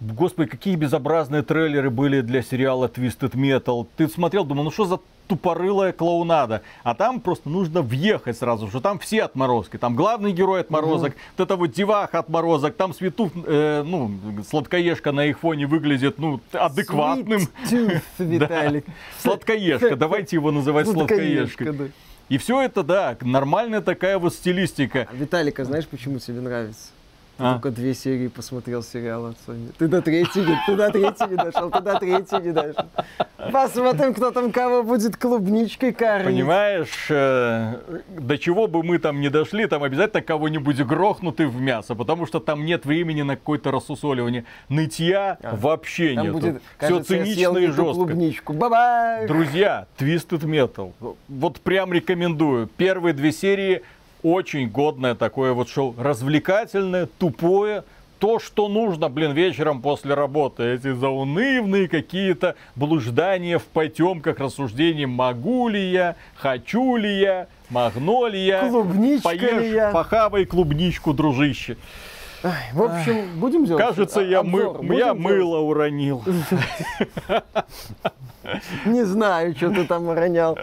Господи, 0.00 0.50
какие 0.50 0.76
безобразные 0.76 1.42
трейлеры 1.42 1.90
были 1.90 2.20
для 2.20 2.42
сериала 2.42 2.88
Twisted 2.88 3.32
Metal. 3.32 3.86
Ты 3.96 4.08
смотрел, 4.08 4.44
думал, 4.44 4.64
ну 4.64 4.70
что 4.70 4.84
за 4.84 5.00
тупорылая 5.28 5.92
клоунада. 5.92 6.62
А 6.82 6.94
там 6.94 7.20
просто 7.20 7.48
нужно 7.48 7.82
въехать 7.82 8.36
сразу, 8.36 8.68
что 8.68 8.80
там 8.80 8.98
все 8.98 9.22
отморозки. 9.22 9.78
Там 9.78 9.96
главный 9.96 10.32
герой 10.32 10.60
отморозок, 10.60 11.14
вот 11.36 11.44
это 11.44 11.56
вот 11.56 11.72
деваха 11.72 12.18
отморозок, 12.18 12.74
там 12.74 12.92
Светув, 12.92 13.32
э, 13.46 13.82
ну, 13.84 14.10
сладкоежка 14.48 15.12
на 15.12 15.26
их 15.26 15.38
фоне 15.38 15.66
выглядит, 15.66 16.18
ну, 16.18 16.40
адекватным. 16.52 17.48
Tooth, 17.70 18.02
Виталик. 18.18 18.84
Сладкоежка, 19.20 19.96
давайте 19.96 20.36
его 20.36 20.50
называть 20.50 20.88
сладкоежкой. 20.88 21.72
да. 21.72 21.84
И 22.30 22.38
все 22.38 22.62
это, 22.62 22.82
да, 22.82 23.16
нормальная 23.20 23.82
такая 23.82 24.18
вот 24.18 24.34
стилистика. 24.34 25.06
А, 25.10 25.14
Виталик, 25.14 25.60
а 25.60 25.64
знаешь, 25.64 25.86
почему 25.86 26.18
тебе 26.18 26.40
нравится? 26.40 26.88
А? 27.38 27.54
только 27.54 27.70
две 27.70 27.94
серии 27.94 28.28
посмотрел 28.28 28.82
сериал 28.82 29.26
от 29.26 29.36
Sony. 29.46 29.72
Ты 29.76 29.88
до 29.88 30.00
третьей, 30.02 30.44
ты 30.66 30.76
до 30.76 30.90
третьей 30.90 31.28
не 31.30 31.36
дошел, 31.36 31.70
ты 31.70 31.80
до 31.80 31.98
третьей 31.98 32.40
не 32.42 32.52
дошел. 32.52 32.86
Посмотрим, 33.52 34.14
кто 34.14 34.30
там 34.30 34.52
кого 34.52 34.82
будет 34.82 35.16
клубничкой 35.16 35.92
кормить. 35.92 36.26
Понимаешь, 36.26 37.06
э, 37.10 37.74
до 38.18 38.38
чего 38.38 38.66
бы 38.68 38.82
мы 38.82 38.98
там 38.98 39.20
не 39.20 39.28
дошли, 39.28 39.66
там 39.66 39.82
обязательно 39.82 40.22
кого-нибудь 40.22 40.80
грохнут 40.82 41.40
и 41.40 41.44
в 41.44 41.60
мясо, 41.60 41.94
потому 41.94 42.26
что 42.26 42.40
там 42.40 42.64
нет 42.64 42.86
времени 42.86 43.22
на 43.22 43.36
какое-то 43.36 43.70
рассусоливание. 43.70 44.44
Нытья 44.68 45.38
вообще 45.42 46.12
А, 46.12 46.14
Там 46.14 46.24
нету. 46.26 46.38
будет, 46.38 46.56
Все 46.56 46.62
кажется, 46.78 47.04
съел 47.14 47.24
цинично 47.24 47.58
и 47.58 47.66
жестко. 47.66 47.92
клубничку. 47.94 48.52
Бабай! 48.52 49.26
Друзья, 49.26 49.86
Twisted 49.98 50.42
Metal. 50.44 50.92
Вот 51.28 51.60
прям 51.60 51.92
рекомендую. 51.92 52.68
Первые 52.76 53.12
две 53.12 53.32
серии 53.32 53.82
очень 54.24 54.68
годное 54.68 55.14
такое 55.14 55.52
вот 55.52 55.68
шоу. 55.68 55.94
Развлекательное, 55.96 57.06
тупое. 57.06 57.84
То, 58.18 58.38
что 58.38 58.68
нужно, 58.68 59.10
блин, 59.10 59.32
вечером 59.32 59.82
после 59.82 60.14
работы. 60.14 60.62
Эти 60.62 60.94
заунывные 60.94 61.88
какие-то 61.88 62.56
блуждания 62.74 63.58
в 63.58 63.64
потемках, 63.64 64.38
рассуждения. 64.38 65.06
Могу 65.06 65.68
ли 65.68 65.90
я, 65.90 66.16
хочу 66.36 66.96
ли 66.96 67.18
я, 67.18 67.48
могно 67.68 68.26
ли 68.26 68.40
я. 68.42 68.66
Клубничка 68.66 69.30
ли 69.30 69.38
Поешь, 69.38 69.74
я? 69.74 69.90
похавай 69.90 70.46
клубничку, 70.46 71.12
дружище. 71.12 71.76
В 72.72 72.82
общем, 72.82 73.40
будем 73.40 73.64
делать 73.64 73.82
Кажется, 73.82 74.20
я, 74.20 74.42
мы- 74.42 74.62
обзор? 74.64 74.76
я 74.76 74.78
Будем 74.82 74.92
я 74.92 75.04
делать? 75.06 75.20
мыло 75.20 75.58
уронил. 75.60 76.22
Не 78.84 79.04
знаю, 79.04 79.56
что 79.56 79.70
ты 79.70 79.84
там 79.86 80.10
ронял. 80.10 80.58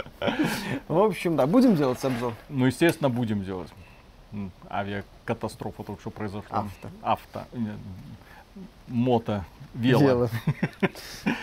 В 0.87 0.99
общем, 0.99 1.35
да, 1.35 1.47
будем 1.47 1.75
делать 1.75 2.03
обзор. 2.05 2.33
Ну, 2.49 2.67
естественно, 2.67 3.09
будем 3.09 3.43
делать. 3.43 3.69
Авиакатастрофа 4.69 5.83
только 5.83 6.01
что 6.01 6.09
произошла. 6.11 6.59
Авто. 6.59 6.89
Авто. 7.01 7.43
Мото. 8.87 9.45
Вело. 9.73 10.01
Вело. 10.01 10.29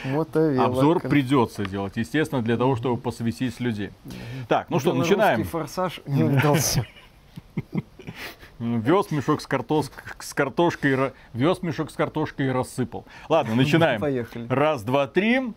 Мотовело. 0.05 0.65
Обзор 0.67 1.01
придется 1.01 1.65
делать, 1.65 1.97
естественно, 1.97 2.43
для 2.43 2.57
того, 2.59 2.77
чтобы 2.77 2.99
посвятить 3.01 3.59
людей. 3.59 3.91
Так, 4.49 4.69
ну 4.71 4.79
что, 4.79 4.93
начинаем. 4.93 5.45
форсаж 5.45 6.01
не 6.07 6.23
удался. 6.25 6.85
Вез 8.59 9.11
мешок 9.11 9.41
с, 9.41 9.47
картос- 9.47 9.91
с 10.19 10.35
картошкой, 10.35 11.13
вез 11.33 11.63
мешок 11.63 11.91
с 11.91 11.95
картошкой 11.95 12.47
и 12.47 12.51
рассыпал. 12.51 13.07
Ладно, 13.29 13.55
начинаем. 13.55 14.01
Поехали. 14.01 14.47
Раз, 14.49 14.83
два, 14.83 15.07
три. 15.07 15.55